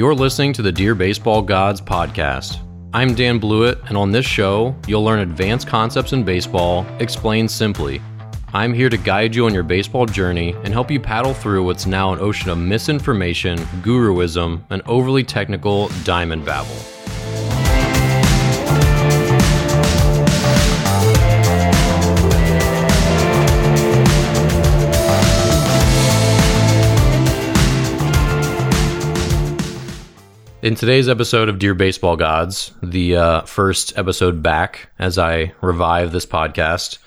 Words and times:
You're 0.00 0.14
listening 0.14 0.54
to 0.54 0.62
the 0.62 0.72
Dear 0.72 0.94
Baseball 0.94 1.42
Gods 1.42 1.78
podcast. 1.78 2.58
I'm 2.94 3.14
Dan 3.14 3.38
Blewett, 3.38 3.80
and 3.86 3.98
on 3.98 4.10
this 4.10 4.24
show, 4.24 4.74
you'll 4.86 5.04
learn 5.04 5.18
advanced 5.18 5.68
concepts 5.68 6.14
in 6.14 6.24
baseball 6.24 6.86
explained 7.00 7.50
simply. 7.50 8.00
I'm 8.54 8.72
here 8.72 8.88
to 8.88 8.96
guide 8.96 9.34
you 9.34 9.44
on 9.44 9.52
your 9.52 9.62
baseball 9.62 10.06
journey 10.06 10.54
and 10.64 10.68
help 10.68 10.90
you 10.90 11.00
paddle 11.00 11.34
through 11.34 11.64
what's 11.66 11.84
now 11.84 12.14
an 12.14 12.18
ocean 12.18 12.48
of 12.48 12.56
misinformation, 12.56 13.58
guruism, 13.82 14.62
and 14.70 14.80
overly 14.86 15.22
technical 15.22 15.88
diamond 16.04 16.46
babble. 16.46 16.99
In 30.62 30.74
today's 30.74 31.08
episode 31.08 31.48
of 31.48 31.58
Dear 31.58 31.72
Baseball 31.72 32.16
Gods, 32.16 32.72
the 32.82 33.16
uh, 33.16 33.40
first 33.42 33.96
episode 33.96 34.42
back 34.42 34.90
as 34.98 35.16
I 35.16 35.54
revive 35.62 36.12
this 36.12 36.26
podcast, 36.26 36.98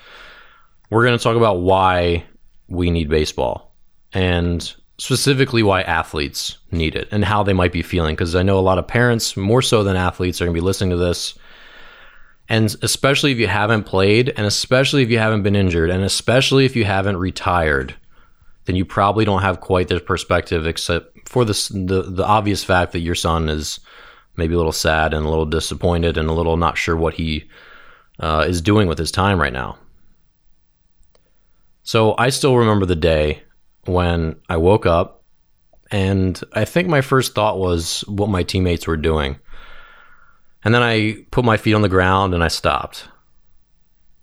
we're 0.90 1.04
going 1.04 1.16
to 1.16 1.22
talk 1.22 1.36
about 1.36 1.60
why 1.60 2.24
we 2.66 2.90
need 2.90 3.08
baseball 3.08 3.72
and 4.12 4.74
specifically 4.98 5.62
why 5.62 5.82
athletes 5.82 6.58
need 6.72 6.96
it 6.96 7.06
and 7.12 7.24
how 7.24 7.44
they 7.44 7.52
might 7.52 7.70
be 7.70 7.82
feeling. 7.82 8.16
Because 8.16 8.34
I 8.34 8.42
know 8.42 8.58
a 8.58 8.60
lot 8.60 8.78
of 8.78 8.88
parents, 8.88 9.36
more 9.36 9.62
so 9.62 9.84
than 9.84 9.94
athletes, 9.94 10.40
are 10.40 10.46
going 10.46 10.54
to 10.54 10.60
be 10.60 10.64
listening 10.64 10.90
to 10.90 10.96
this. 10.96 11.38
And 12.48 12.74
especially 12.82 13.30
if 13.30 13.38
you 13.38 13.46
haven't 13.46 13.84
played, 13.84 14.30
and 14.36 14.46
especially 14.46 15.04
if 15.04 15.10
you 15.10 15.18
haven't 15.18 15.44
been 15.44 15.54
injured, 15.54 15.90
and 15.90 16.02
especially 16.02 16.64
if 16.64 16.74
you 16.74 16.84
haven't 16.84 17.18
retired, 17.18 17.94
then 18.64 18.74
you 18.74 18.84
probably 18.84 19.24
don't 19.24 19.42
have 19.42 19.60
quite 19.60 19.86
the 19.86 20.00
perspective 20.00 20.66
except 20.66 21.13
for 21.24 21.44
the, 21.44 22.04
the 22.08 22.24
obvious 22.26 22.64
fact 22.64 22.92
that 22.92 23.00
your 23.00 23.14
son 23.14 23.48
is 23.48 23.80
maybe 24.36 24.54
a 24.54 24.56
little 24.56 24.72
sad 24.72 25.14
and 25.14 25.24
a 25.24 25.28
little 25.28 25.46
disappointed 25.46 26.16
and 26.16 26.28
a 26.28 26.32
little 26.32 26.56
not 26.56 26.76
sure 26.76 26.96
what 26.96 27.14
he 27.14 27.48
uh, 28.20 28.44
is 28.46 28.60
doing 28.60 28.88
with 28.88 28.98
his 28.98 29.10
time 29.10 29.40
right 29.40 29.52
now. 29.52 29.78
So 31.82 32.14
I 32.18 32.30
still 32.30 32.56
remember 32.56 32.86
the 32.86 32.96
day 32.96 33.42
when 33.84 34.36
I 34.48 34.56
woke 34.56 34.86
up, 34.86 35.22
and 35.90 36.40
I 36.54 36.64
think 36.64 36.88
my 36.88 37.02
first 37.02 37.34
thought 37.34 37.58
was 37.58 38.00
what 38.08 38.30
my 38.30 38.42
teammates 38.42 38.86
were 38.86 38.96
doing. 38.96 39.38
And 40.64 40.74
then 40.74 40.82
I 40.82 41.18
put 41.30 41.44
my 41.44 41.58
feet 41.58 41.74
on 41.74 41.82
the 41.82 41.90
ground 41.90 42.32
and 42.32 42.42
I 42.42 42.48
stopped. 42.48 43.06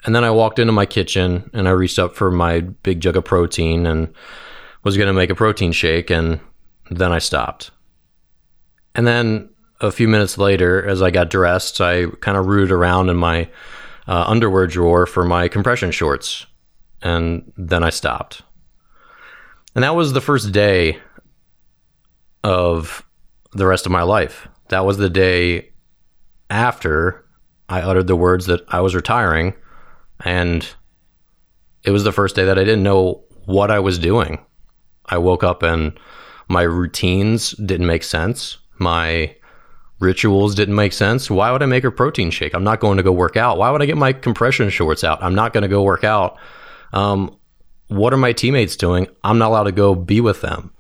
And 0.04 0.16
then 0.16 0.24
I 0.24 0.32
walked 0.32 0.58
into 0.58 0.74
my 0.74 0.88
kitchen 0.88 1.50
and 1.54 1.68
I 1.68 1.72
reached 1.72 2.00
up 2.00 2.16
for 2.16 2.32
my 2.32 2.62
big 2.62 3.00
jug 3.00 3.16
of 3.16 3.26
protein 3.26 3.86
and 3.86 4.12
was 4.84 4.98
going 4.98 5.08
to 5.08 5.14
make 5.14 5.30
a 5.30 5.36
protein 5.36 5.72
shake. 5.72 6.10
And 6.10 6.40
then 6.92 7.12
I 7.12 7.20
stopped. 7.20 7.72
And 8.94 9.08
then 9.08 9.50
a 9.80 9.92
few 9.92 10.08
minutes 10.08 10.38
later, 10.38 10.86
as 10.86 11.02
I 11.02 11.10
got 11.10 11.30
dressed, 11.30 11.80
I 11.82 12.08
kind 12.20 12.38
of 12.38 12.46
rooted 12.46 12.72
around 12.72 13.10
in 13.10 13.18
my 13.18 13.50
uh, 14.08 14.26
underwear 14.28 14.68
drawer 14.68 15.06
for 15.06 15.24
my 15.24 15.48
compression 15.48 15.92
shorts. 15.92 16.46
And 17.02 17.52
then 17.58 17.84
I 17.84 17.90
stopped. 17.90 18.44
And 19.74 19.84
that 19.84 19.96
was 19.96 20.14
the 20.14 20.22
first 20.22 20.52
day 20.52 21.00
of 22.44 23.06
the 23.54 23.66
rest 23.66 23.86
of 23.86 23.92
my 23.92 24.04
life. 24.04 24.48
That 24.70 24.86
was 24.86 24.98
the 24.98 25.10
day 25.10 25.72
after 26.50 27.26
I 27.70 27.82
uttered 27.82 28.08
the 28.08 28.16
words 28.16 28.48
that 28.48 28.62
I 28.68 28.82
was 28.82 28.94
retiring. 28.94 29.54
And 30.26 30.68
it 31.84 31.92
was 31.92 32.04
the 32.04 32.12
first 32.12 32.36
day 32.36 32.46
that 32.46 32.60
I 32.60 32.64
didn't 32.64 32.84
know 32.84 33.24
what 33.46 33.72
I 33.72 33.80
was 33.80 33.98
doing. 33.98 34.46
I 35.06 35.18
woke 35.18 35.44
up 35.44 35.64
and 35.64 35.98
my 36.48 36.64
routines 36.64 37.52
didn't 37.52 37.88
make 37.88 38.04
sense. 38.04 38.58
My 38.78 39.36
rituals 40.00 40.56
didn't 40.56 40.76
make 40.76 40.94
sense. 40.94 41.30
Why 41.30 41.52
would 41.52 41.64
I 41.64 41.68
make 41.68 41.84
a 41.84 41.92
protein 41.92 42.32
shake? 42.32 42.54
I'm 42.54 42.64
not 42.64 42.80
going 42.80 42.98
to 42.98 43.04
go 43.04 43.12
work 43.12 43.38
out. 43.38 43.58
Why 43.58 43.70
would 43.70 43.82
I 43.82 43.86
get 43.86 43.98
my 43.98 44.12
compression 44.12 44.70
shorts 44.70 45.04
out? 45.04 45.24
I'm 45.24 45.36
not 45.36 45.54
going 45.54 45.62
to 45.62 45.68
go 45.68 45.84
work 45.84 46.04
out. 46.04 46.38
Um, 46.92 47.38
what 47.88 48.14
are 48.14 48.18
my 48.18 48.34
teammates 48.34 48.76
doing? 48.76 49.08
I'm 49.24 49.38
not 49.38 49.50
allowed 49.50 49.64
to 49.66 49.72
go 49.72 49.96
be 49.96 50.20
with 50.20 50.42
them. 50.42 50.72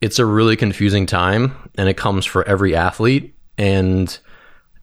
It's 0.00 0.18
a 0.18 0.26
really 0.26 0.56
confusing 0.56 1.06
time, 1.06 1.54
and 1.76 1.88
it 1.88 1.96
comes 1.96 2.24
for 2.24 2.46
every 2.48 2.74
athlete. 2.74 3.34
And 3.58 4.16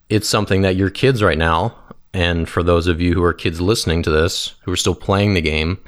it's 0.10 0.28
something 0.28 0.62
that 0.62 0.76
your 0.76 0.90
kids 0.90 1.24
right 1.24 1.38
now, 1.38 1.76
and 2.14 2.48
for 2.48 2.64
those 2.64 2.88
of 2.88 3.02
you 3.02 3.14
who 3.14 3.24
are 3.24 3.34
kids 3.34 3.60
listening 3.60 4.04
to 4.04 4.12
this, 4.12 4.54
who 4.64 4.72
are 4.72 4.78
still 4.78 4.96
playing 4.96 5.34
the 5.34 5.42
game, 5.42 5.80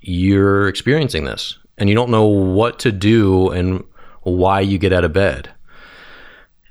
you're 0.00 0.68
experiencing 0.68 1.24
this 1.24 1.58
and 1.78 1.88
you 1.88 1.94
don't 1.94 2.10
know 2.10 2.26
what 2.26 2.78
to 2.80 2.92
do 2.92 3.50
and 3.50 3.84
why 4.22 4.60
you 4.60 4.78
get 4.78 4.92
out 4.92 5.04
of 5.04 5.12
bed. 5.12 5.50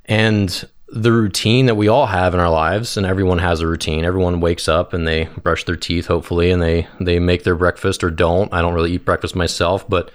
And 0.06 0.68
the 0.88 1.12
routine 1.12 1.66
that 1.66 1.76
we 1.76 1.88
all 1.88 2.06
have 2.06 2.34
in 2.34 2.40
our 2.40 2.50
lives, 2.50 2.96
and 2.96 3.06
everyone 3.06 3.40
has 3.40 3.60
a 3.60 3.68
routine. 3.68 4.06
Everyone 4.06 4.40
wakes 4.40 4.68
up 4.68 4.94
and 4.94 5.08
they 5.08 5.26
brush 5.42 5.64
their 5.66 5.76
teeth, 5.76 6.06
hopefully, 6.06 6.52
and 6.52 6.62
they 6.62 6.88
they 7.00 7.20
make 7.20 7.44
their 7.44 7.56
breakfast 7.56 8.04
or 8.04 8.12
don't. 8.12 8.54
I 8.54 8.62
don't 8.62 8.74
really 8.74 8.94
eat 8.94 9.06
breakfast 9.06 9.36
myself, 9.36 9.88
but 9.90 10.12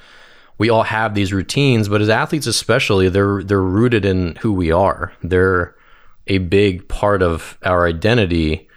we 0.59 0.71
all 0.71 0.84
have 0.84 1.15
these 1.15 1.33
routines. 1.33 1.89
But 1.89 2.01
as 2.01 2.09
athletes, 2.09 2.47
especially, 2.47 3.09
they're 3.09 3.43
they're 3.43 3.61
rooted 3.61 4.05
in 4.05 4.37
who 4.37 4.53
we 4.53 4.71
are. 4.71 5.12
They're 5.22 5.75
a 6.27 6.39
big 6.39 6.87
part 6.89 7.22
of 7.22 7.59
our 7.65 7.87
identity, 7.87 8.69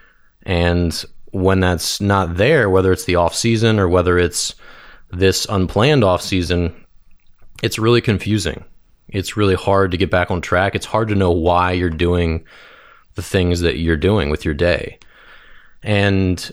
and 0.44 1.06
when 1.32 1.60
that's 1.60 2.02
not 2.02 2.38
there, 2.38 2.70
whether 2.70 2.92
it's 2.92 3.06
the 3.06 3.16
off 3.16 3.36
season 3.36 3.80
or 3.80 3.88
whether 3.88 4.18
it's 4.18 4.56
this 5.18 5.46
unplanned 5.50 6.04
off 6.04 6.22
season, 6.22 6.74
it's 7.62 7.80
really 7.80 8.02
confusing. 8.02 8.64
It's 9.10 9.38
really 9.38 9.56
hard 9.56 9.92
to 9.92 9.98
get 9.98 10.10
back 10.10 10.32
on 10.32 10.42
track. 10.42 10.76
It's 10.76 10.86
hard 10.86 11.08
to 11.10 11.16
know 11.16 11.32
why 11.32 11.72
you're 11.72 11.90
doing 11.90 12.46
the 13.16 13.22
things 13.22 13.62
that 13.62 13.78
you're 13.78 13.98
doing 13.98 14.30
with 14.30 14.44
your 14.44 14.54
day. 14.54 14.98
And 15.84 16.52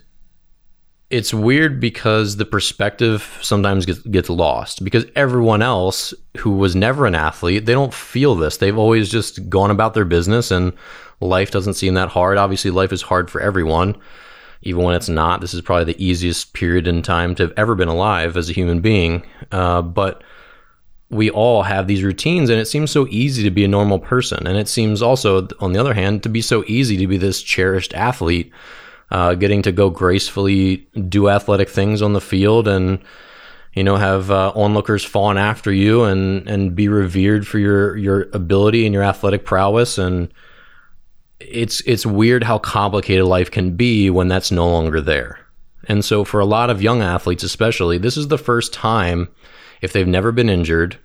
it's 1.08 1.34
weird 1.34 1.80
because 1.80 2.36
the 2.36 2.44
perspective 2.44 3.38
sometimes 3.42 3.86
gets, 3.86 4.00
gets 4.00 4.30
lost 4.30 4.84
because 4.84 5.06
everyone 5.16 5.62
else 5.62 6.14
who 6.38 6.52
was 6.52 6.76
never 6.76 7.06
an 7.06 7.14
athlete, 7.14 7.66
they 7.66 7.72
don't 7.72 7.94
feel 7.94 8.34
this. 8.34 8.58
They've 8.58 8.78
always 8.78 9.08
just 9.08 9.48
gone 9.48 9.70
about 9.70 9.94
their 9.94 10.04
business 10.04 10.50
and 10.50 10.72
life 11.20 11.50
doesn't 11.50 11.74
seem 11.74 11.94
that 11.94 12.10
hard. 12.10 12.38
Obviously, 12.38 12.70
life 12.70 12.92
is 12.92 13.02
hard 13.02 13.30
for 13.30 13.40
everyone 13.40 13.96
even 14.62 14.82
when 14.82 14.94
it's 14.94 15.08
not. 15.08 15.40
This 15.40 15.54
is 15.54 15.60
probably 15.60 15.92
the 15.92 16.04
easiest 16.04 16.52
period 16.52 16.86
in 16.86 17.02
time 17.02 17.34
to 17.36 17.44
have 17.44 17.52
ever 17.56 17.74
been 17.74 17.88
alive 17.88 18.36
as 18.36 18.50
a 18.50 18.52
human 18.52 18.80
being. 18.80 19.24
Uh, 19.50 19.82
but 19.82 20.22
we 21.10 21.30
all 21.30 21.62
have 21.62 21.86
these 21.86 22.04
routines, 22.04 22.50
and 22.50 22.60
it 22.60 22.66
seems 22.66 22.90
so 22.90 23.06
easy 23.08 23.42
to 23.42 23.50
be 23.50 23.64
a 23.64 23.68
normal 23.68 23.98
person. 23.98 24.46
And 24.46 24.56
it 24.56 24.68
seems 24.68 25.02
also, 25.02 25.48
on 25.58 25.72
the 25.72 25.80
other 25.80 25.94
hand, 25.94 26.22
to 26.22 26.28
be 26.28 26.40
so 26.40 26.62
easy 26.66 26.96
to 26.98 27.06
be 27.06 27.16
this 27.16 27.42
cherished 27.42 27.94
athlete, 27.94 28.52
uh, 29.10 29.34
getting 29.34 29.62
to 29.62 29.72
go 29.72 29.90
gracefully 29.90 30.88
do 31.08 31.28
athletic 31.28 31.68
things 31.68 32.00
on 32.00 32.12
the 32.12 32.20
field 32.20 32.68
and 32.68 33.00
you 33.74 33.84
know 33.84 33.96
have 33.96 34.30
uh, 34.30 34.52
onlookers 34.54 35.04
fawn 35.04 35.38
after 35.38 35.72
you 35.72 36.04
and 36.04 36.48
and 36.48 36.74
be 36.74 36.88
revered 36.88 37.46
for 37.46 37.58
your 37.58 37.96
your 37.96 38.28
ability 38.32 38.84
and 38.84 38.94
your 38.94 39.02
athletic 39.02 39.44
prowess 39.44 39.98
and 39.98 40.32
it's 41.40 41.80
it's 41.82 42.06
weird 42.06 42.44
how 42.44 42.58
complicated 42.58 43.24
life 43.24 43.50
can 43.50 43.76
be 43.76 44.10
when 44.10 44.28
that's 44.28 44.50
no 44.50 44.68
longer 44.68 45.00
there. 45.00 45.38
And 45.88 46.04
so 46.04 46.24
for 46.24 46.40
a 46.40 46.46
lot 46.46 46.70
of 46.70 46.82
young 46.82 47.02
athletes 47.02 47.42
especially, 47.42 47.98
this 47.98 48.16
is 48.16 48.28
the 48.28 48.38
first 48.38 48.72
time 48.72 49.28
if 49.80 49.92
they've 49.92 50.06
never 50.06 50.30
been 50.30 50.50
injured 50.50 50.98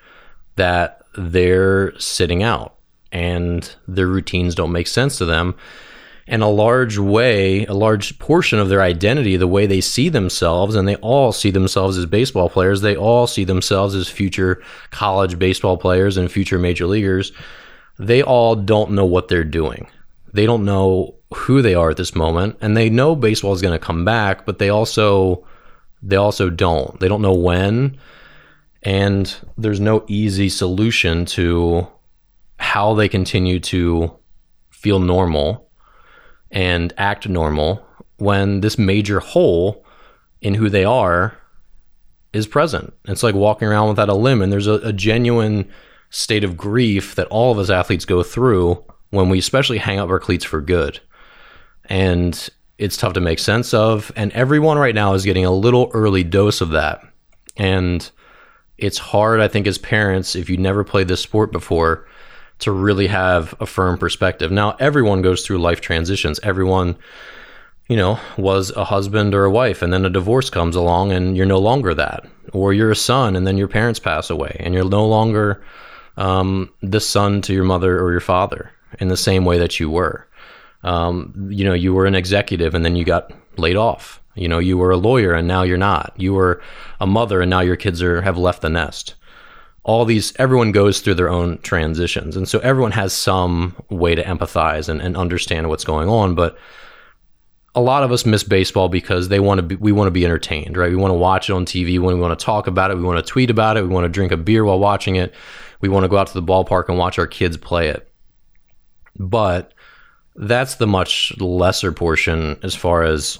that 0.57 1.01
they're 1.17 1.97
sitting 1.97 2.43
out 2.43 2.75
and 3.11 3.75
their 3.87 4.07
routines 4.07 4.53
don't 4.53 4.71
make 4.71 4.87
sense 4.87 5.17
to 5.17 5.25
them. 5.25 5.55
And 6.27 6.41
a 6.41 6.47
large 6.47 6.97
way, 6.97 7.65
a 7.65 7.73
large 7.73 8.17
portion 8.17 8.57
of 8.57 8.67
their 8.67 8.81
identity, 8.81 9.37
the 9.37 9.47
way 9.47 9.67
they 9.67 9.79
see 9.79 10.09
themselves, 10.09 10.73
and 10.73 10.87
they 10.87 10.95
all 10.95 11.31
see 11.31 11.51
themselves 11.51 11.99
as 11.99 12.07
baseball 12.07 12.49
players, 12.49 12.81
they 12.81 12.95
all 12.95 13.27
see 13.27 13.43
themselves 13.43 13.93
as 13.93 14.09
future 14.09 14.61
college 14.89 15.37
baseball 15.37 15.77
players 15.77 16.17
and 16.17 16.31
future 16.31 16.57
major 16.57 16.87
leaguers. 16.87 17.31
They 17.99 18.23
all 18.23 18.55
don't 18.55 18.91
know 18.91 19.05
what 19.05 19.27
they're 19.27 19.43
doing 19.43 19.87
they 20.35 20.45
don't 20.45 20.65
know 20.65 21.15
who 21.33 21.61
they 21.61 21.73
are 21.73 21.89
at 21.89 21.97
this 21.97 22.15
moment 22.15 22.57
and 22.61 22.75
they 22.75 22.89
know 22.89 23.15
baseball 23.15 23.53
is 23.53 23.61
going 23.61 23.77
to 23.77 23.85
come 23.85 24.05
back 24.05 24.45
but 24.45 24.59
they 24.59 24.69
also 24.69 25.45
they 26.01 26.15
also 26.15 26.49
don't 26.49 26.99
they 26.99 27.07
don't 27.07 27.21
know 27.21 27.33
when 27.33 27.97
and 28.83 29.37
there's 29.57 29.79
no 29.79 30.05
easy 30.07 30.47
solution 30.47 31.25
to 31.25 31.87
how 32.57 32.93
they 32.93 33.09
continue 33.09 33.59
to 33.59 34.15
feel 34.69 34.99
normal 34.99 35.69
and 36.51 36.93
act 36.97 37.27
normal 37.27 37.85
when 38.17 38.61
this 38.61 38.77
major 38.77 39.19
hole 39.19 39.85
in 40.41 40.53
who 40.53 40.69
they 40.69 40.85
are 40.85 41.37
is 42.33 42.47
present. 42.47 42.93
It's 43.05 43.23
like 43.23 43.35
walking 43.35 43.67
around 43.67 43.89
without 43.89 44.09
a 44.09 44.13
limb, 44.13 44.41
and 44.41 44.51
there's 44.51 44.67
a, 44.67 44.73
a 44.75 44.93
genuine 44.93 45.69
state 46.09 46.43
of 46.43 46.55
grief 46.55 47.15
that 47.15 47.27
all 47.27 47.51
of 47.51 47.57
us 47.57 47.69
athletes 47.69 48.05
go 48.05 48.23
through 48.23 48.83
when 49.09 49.29
we 49.29 49.39
especially 49.39 49.77
hang 49.77 49.99
up 49.99 50.09
our 50.09 50.19
cleats 50.19 50.45
for 50.45 50.61
good. 50.61 50.99
And 51.85 52.49
it's 52.77 52.97
tough 52.97 53.13
to 53.13 53.21
make 53.21 53.39
sense 53.39 53.73
of. 53.73 54.11
And 54.15 54.31
everyone 54.33 54.77
right 54.77 54.95
now 54.95 55.13
is 55.13 55.25
getting 55.25 55.45
a 55.45 55.51
little 55.51 55.89
early 55.93 56.23
dose 56.23 56.61
of 56.61 56.71
that. 56.71 57.01
And 57.57 58.09
it's 58.77 58.97
hard, 58.97 59.39
I 59.39 59.47
think, 59.47 59.67
as 59.67 59.77
parents, 59.77 60.35
if 60.35 60.49
you 60.49 60.57
never 60.57 60.83
played 60.83 61.07
this 61.07 61.21
sport 61.21 61.51
before, 61.51 62.07
to 62.59 62.71
really 62.71 63.07
have 63.07 63.53
a 63.59 63.65
firm 63.65 63.97
perspective. 63.97 64.51
Now, 64.51 64.75
everyone 64.79 65.21
goes 65.21 65.45
through 65.45 65.59
life 65.59 65.81
transitions. 65.81 66.39
Everyone, 66.43 66.97
you 67.87 67.97
know, 67.97 68.19
was 68.37 68.71
a 68.71 68.85
husband 68.85 69.33
or 69.33 69.45
a 69.45 69.51
wife, 69.51 69.81
and 69.81 69.93
then 69.93 70.05
a 70.05 70.09
divorce 70.09 70.49
comes 70.49 70.75
along, 70.75 71.11
and 71.11 71.37
you're 71.37 71.45
no 71.45 71.59
longer 71.59 71.93
that. 71.93 72.25
Or 72.53 72.73
you're 72.73 72.91
a 72.91 72.95
son, 72.95 73.35
and 73.35 73.45
then 73.45 73.57
your 73.57 73.67
parents 73.67 73.99
pass 73.99 74.29
away, 74.29 74.57
and 74.59 74.73
you're 74.73 74.89
no 74.89 75.05
longer 75.05 75.63
um, 76.17 76.69
the 76.81 77.01
son 77.01 77.41
to 77.43 77.53
your 77.53 77.65
mother 77.65 78.01
or 78.01 78.11
your 78.11 78.21
father 78.21 78.71
in 78.99 79.07
the 79.07 79.17
same 79.17 79.45
way 79.45 79.57
that 79.57 79.79
you 79.79 79.89
were. 79.89 80.27
Um, 80.83 81.47
you 81.49 81.65
know, 81.65 81.73
you 81.73 81.93
were 81.93 82.05
an 82.05 82.15
executive, 82.15 82.75
and 82.75 82.85
then 82.85 82.95
you 82.95 83.03
got 83.03 83.31
laid 83.57 83.75
off. 83.75 84.21
You 84.35 84.47
know, 84.47 84.59
you 84.59 84.77
were 84.77 84.91
a 84.91 84.97
lawyer, 84.97 85.33
and 85.33 85.47
now 85.47 85.63
you're 85.63 85.77
not. 85.77 86.13
You 86.17 86.33
were 86.33 86.61
a 86.99 87.07
mother, 87.07 87.41
and 87.41 87.49
now 87.49 87.61
your 87.61 87.75
kids 87.75 88.01
are 88.03 88.21
have 88.21 88.37
left 88.37 88.61
the 88.61 88.69
nest. 88.69 89.15
All 89.83 90.05
these 90.05 90.33
everyone 90.37 90.71
goes 90.71 90.99
through 90.99 91.13
their 91.15 91.29
own 91.29 91.59
transitions. 91.59 92.35
And 92.35 92.47
so 92.47 92.59
everyone 92.59 92.91
has 92.91 93.13
some 93.13 93.75
way 93.89 94.15
to 94.15 94.23
empathize 94.23 94.89
and, 94.89 94.99
and 95.01 95.15
understand 95.15 95.69
what's 95.69 95.83
going 95.83 96.09
on 96.09 96.33
but 96.33 96.57
a 97.75 97.81
lot 97.81 98.03
of 98.03 98.11
us 98.11 98.25
miss 98.25 98.43
baseball 98.43 98.87
because 98.87 99.27
they 99.27 99.39
want 99.39 99.59
to 99.59 99.61
be 99.61 99.75
we 99.75 99.91
want 99.91 100.07
to 100.07 100.11
be 100.11 100.25
entertained 100.25 100.75
right? 100.75 100.89
We 100.89 100.95
want 100.95 101.11
to 101.11 101.17
watch 101.17 101.49
it 101.49 101.53
on 101.53 101.65
tv 101.65 101.99
when 101.99 102.15
we 102.15 102.21
want 102.21 102.37
to 102.37 102.43
talk 102.43 102.65
about 102.65 102.89
it. 102.89 102.97
We 102.97 103.03
want 103.03 103.23
to 103.23 103.31
tweet 103.31 103.51
about 103.51 103.77
it. 103.77 103.83
We 103.83 103.89
want 103.89 104.05
to 104.05 104.09
drink 104.09 104.31
a 104.31 104.37
beer 104.37 104.65
while 104.65 104.79
watching 104.79 105.17
it. 105.17 105.35
We 105.81 105.89
want 105.89 106.03
to 106.03 106.07
go 106.07 106.17
out 106.17 106.27
to 106.27 106.33
the 106.33 106.41
ballpark 106.41 106.89
and 106.89 106.97
watch 106.97 107.19
our 107.19 107.27
kids 107.27 107.57
play 107.57 107.89
it 107.89 108.09
but 109.15 109.73
that's 110.35 110.75
the 110.75 110.87
much 110.87 111.33
lesser 111.39 111.91
portion 111.91 112.57
as 112.61 112.75
far 112.75 113.03
as 113.03 113.39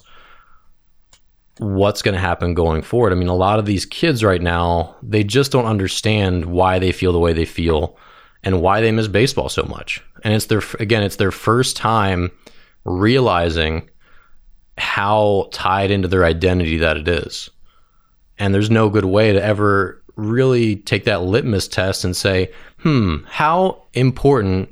what's 1.58 2.02
going 2.02 2.14
to 2.14 2.20
happen 2.20 2.54
going 2.54 2.82
forward. 2.82 3.14
I 3.14 3.16
mean, 3.16 3.28
a 3.28 3.36
lot 3.36 3.60
of 3.60 3.66
these 3.66 3.86
kids 3.86 4.24
right 4.24 4.42
now, 4.42 4.96
they 5.02 5.24
just 5.24 5.52
don't 5.52 5.66
understand 5.66 6.46
why 6.46 6.80
they 6.80 6.92
feel 6.92 7.14
the 7.14 7.20
way 7.20 7.34
they 7.34 7.46
feel 7.46 7.98
and 8.44 8.62
why 8.62 8.82
they 8.82 8.92
miss 8.92 9.08
baseball 9.08 9.50
so 9.50 9.64
much. 9.64 10.04
And 10.24 10.34
it's 10.34 10.46
their 10.46 10.62
again, 10.80 11.04
it's 11.04 11.16
their 11.16 11.32
first 11.32 11.78
time 11.78 12.32
realizing 12.84 13.90
how 14.78 15.50
tied 15.52 15.92
into 15.92 16.08
their 16.08 16.26
identity 16.26 16.78
that 16.78 16.98
it 16.98 17.08
is. 17.08 17.50
And 18.38 18.54
there's 18.54 18.70
no 18.70 18.90
good 18.90 19.06
way 19.06 19.32
to 19.32 19.44
ever 19.44 20.02
really 20.16 20.78
take 20.78 21.06
that 21.06 21.24
litmus 21.24 21.68
test 21.68 22.04
and 22.04 22.16
say, 22.16 22.52
"Hmm, 22.80 23.18
how 23.28 23.84
important 23.94 24.70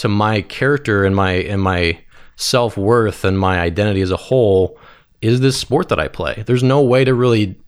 to 0.00 0.08
my 0.08 0.40
character 0.40 1.04
and 1.04 1.14
my 1.14 1.32
and 1.32 1.60
my 1.60 2.00
self-worth 2.36 3.22
and 3.24 3.38
my 3.38 3.60
identity 3.60 4.00
as 4.00 4.10
a 4.10 4.16
whole 4.16 4.78
is 5.20 5.40
this 5.40 5.58
sport 5.58 5.90
that 5.90 6.00
I 6.00 6.08
play? 6.08 6.42
There's 6.46 6.62
no 6.62 6.80
way 6.80 7.04
to 7.04 7.12
really 7.12 7.60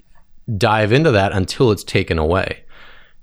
dive 0.57 0.93
into 0.93 1.11
that 1.11 1.33
until 1.33 1.71
it's 1.71 1.85
taken 1.85 2.19
away. 2.19 2.65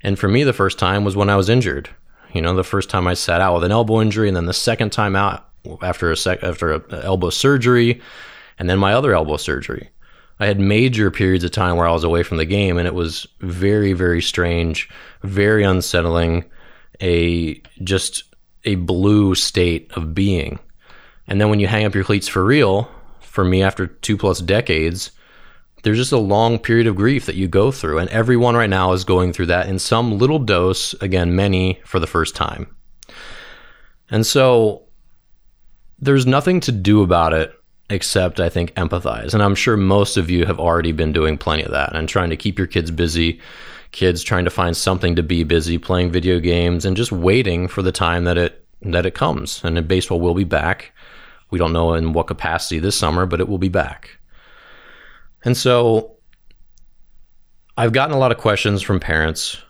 And 0.02 0.20
for 0.20 0.28
me, 0.28 0.44
the 0.44 0.54
first 0.54 0.78
time 0.78 1.04
was 1.04 1.16
when 1.16 1.30
I 1.30 1.36
was 1.36 1.50
injured. 1.50 1.90
You 2.34 2.44
know, 2.44 2.54
the 2.54 2.64
first 2.64 2.92
time 2.92 3.08
I 3.08 3.16
sat 3.16 3.42
out 3.42 3.56
with 3.56 3.64
an 3.64 3.72
elbow 3.72 4.00
injury, 4.00 4.28
and 4.28 4.38
then 4.38 4.46
the 4.46 4.54
second 4.54 4.92
time 4.92 5.16
out 5.16 5.50
after 5.82 6.12
a 6.12 6.16
sec 6.16 6.44
after 6.44 6.74
a 6.74 7.04
elbow 7.04 7.32
surgery, 7.32 8.00
and 8.60 8.70
then 8.70 8.78
my 8.78 8.94
other 8.94 9.16
elbow 9.16 9.38
surgery. 9.38 9.90
I 10.40 10.46
had 10.46 10.60
major 10.60 11.10
periods 11.10 11.44
of 11.44 11.52
time 11.52 11.76
where 11.76 11.88
I 11.88 11.92
was 11.92 12.04
away 12.04 12.22
from 12.22 12.38
the 12.38 12.46
game, 12.46 12.78
and 12.78 12.86
it 12.88 12.94
was 12.94 13.26
very, 13.42 13.94
very 13.94 14.22
strange, 14.22 14.88
very 15.24 15.64
unsettling, 15.64 16.46
a 17.02 17.60
just 17.84 18.24
a 18.66 18.76
blue 18.76 19.36
state 19.36 19.92
of 19.96 20.14
being. 20.14 20.60
And 21.28 21.40
then 21.40 21.50
when 21.50 21.60
you 21.60 21.68
hang 21.68 21.86
up 21.86 21.96
your 21.96 22.04
cleats 22.04 22.28
for 22.28 22.44
real, 22.44 22.90
for 23.22 23.46
me 23.46 23.62
after 23.62 23.88
two 23.88 24.18
plus 24.18 24.40
decades, 24.40 25.12
there's 25.84 25.98
just 25.98 26.12
a 26.12 26.18
long 26.18 26.60
period 26.60 26.88
of 26.88 26.96
grief 26.96 27.26
that 27.26 27.36
you 27.36 27.48
go 27.48 27.72
through. 27.72 28.00
And 28.00 28.10
everyone 28.10 28.56
right 28.56 28.70
now 28.70 28.92
is 28.92 29.04
going 29.04 29.32
through 29.32 29.46
that 29.48 29.70
in 29.70 29.80
some 29.80 30.18
little 30.18 30.40
dose, 30.40 30.94
again, 30.96 31.36
many 31.36 31.80
for 31.86 32.00
the 32.00 32.08
first 32.08 32.36
time. 32.36 32.76
And 34.12 34.26
so 34.26 34.84
there's 36.00 36.26
nothing 36.26 36.60
to 36.62 36.72
do 36.72 37.02
about 37.02 37.34
it 37.34 37.54
except, 37.90 38.40
I 38.40 38.50
think, 38.50 38.74
empathize. 38.76 39.34
And 39.34 39.42
I'm 39.42 39.56
sure 39.56 39.78
most 39.78 40.18
of 40.18 40.30
you 40.30 40.46
have 40.46 40.60
already 40.60 40.92
been 40.92 41.14
doing 41.14 41.38
plenty 41.38 41.64
of 41.64 41.72
that 41.72 41.96
and 41.96 42.08
trying 42.08 42.30
to 42.30 42.38
keep 42.38 42.58
your 42.58 42.68
kids 42.68 42.92
busy, 42.92 43.40
kids 43.92 44.24
trying 44.24 44.46
to 44.46 44.52
find 44.52 44.76
something 44.78 45.16
to 45.16 45.24
be 45.24 45.44
busy, 45.44 45.78
playing 45.78 46.12
video 46.12 46.40
games, 46.40 46.86
and 46.86 46.96
just 46.96 47.12
waiting 47.12 47.68
for 47.68 47.82
the 47.82 47.92
time 47.92 48.24
that 48.26 48.38
it 48.38 48.66
that 48.82 49.06
it 49.06 49.14
comes. 49.14 49.64
And 49.64 49.88
baseball 49.88 50.22
will 50.22 50.34
be 50.34 50.44
back. 50.44 50.94
We 51.52 51.60
don't 51.60 51.74
know 51.74 51.94
in 51.94 52.14
what 52.14 52.28
capacity 52.28 52.80
this 52.80 52.96
summer, 52.96 53.26
but 53.26 53.42
it 53.42 53.50
will 53.50 53.58
be 53.58 53.70
back. 53.70 54.20
And 55.44 55.58
so 55.58 56.16
I've 57.78 57.94
gotten 57.94 58.16
a 58.16 58.20
lot 58.20 58.32
of 58.32 58.38
questions 58.38 58.82
from 58.82 59.00
parents. 59.00 59.62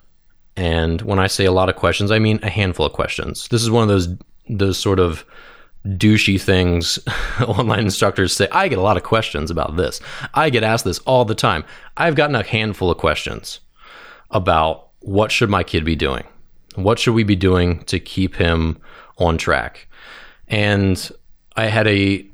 And 0.56 1.02
when 1.02 1.20
I 1.20 1.28
say 1.28 1.46
a 1.46 1.52
lot 1.52 1.70
of 1.70 1.76
questions, 1.76 2.12
I 2.12 2.20
mean 2.20 2.40
a 2.44 2.50
handful 2.50 2.86
of 2.86 2.94
questions. 2.94 3.48
This 3.50 3.64
is 3.64 3.72
one 3.72 3.84
of 3.84 3.90
those 3.90 4.10
those 4.50 4.78
sort 4.78 5.00
of 5.00 5.26
douchey 5.86 6.42
things 6.42 7.00
online 7.42 7.82
instructors 7.82 8.34
say. 8.34 8.48
I 8.52 8.68
get 8.68 8.78
a 8.78 8.82
lot 8.82 8.98
of 8.98 9.04
questions 9.04 9.50
about 9.50 9.78
this. 9.78 10.02
I 10.34 10.50
get 10.50 10.64
asked 10.64 10.86
this 10.86 11.00
all 11.00 11.24
the 11.24 11.36
time. 11.36 11.64
I've 11.98 12.16
gotten 12.16 12.36
a 12.36 12.44
handful 12.44 12.92
of 12.92 12.98
questions 12.98 13.60
about 14.32 14.90
what 15.00 15.32
should 15.32 15.50
my 15.50 15.64
kid 15.64 15.86
be 15.86 15.96
doing? 15.96 16.24
What 16.76 17.00
should 17.00 17.14
we 17.14 17.24
be 17.24 17.36
doing 17.36 17.84
to 17.86 18.00
keep 18.00 18.36
him 18.36 18.80
on 19.18 19.38
track? 19.38 19.88
And 20.48 21.12
I 21.56 21.66
had 21.66 21.88
a, 21.88 22.26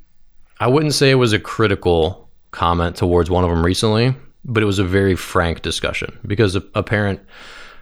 I 0.60 0.68
wouldn't 0.68 0.94
say 0.94 1.12
it 1.12 1.16
was 1.16 1.34
a 1.34 1.40
critical 1.40 2.30
comment 2.52 2.96
towards 2.96 3.30
one 3.30 3.44
of 3.44 3.50
them 3.50 3.66
recently, 3.66 4.16
but 4.44 4.64
it 4.64 4.66
was 4.66 4.80
a 4.80 4.84
very 4.84 5.16
frank 5.16 5.62
discussion 5.62 6.18
because 6.26 6.56
a, 6.56 6.64
a 6.74 6.84
parent 6.84 7.20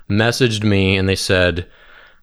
messaged 0.09 0.63
me 0.63 0.97
and 0.97 1.07
they 1.07 1.15
said, 1.15 1.67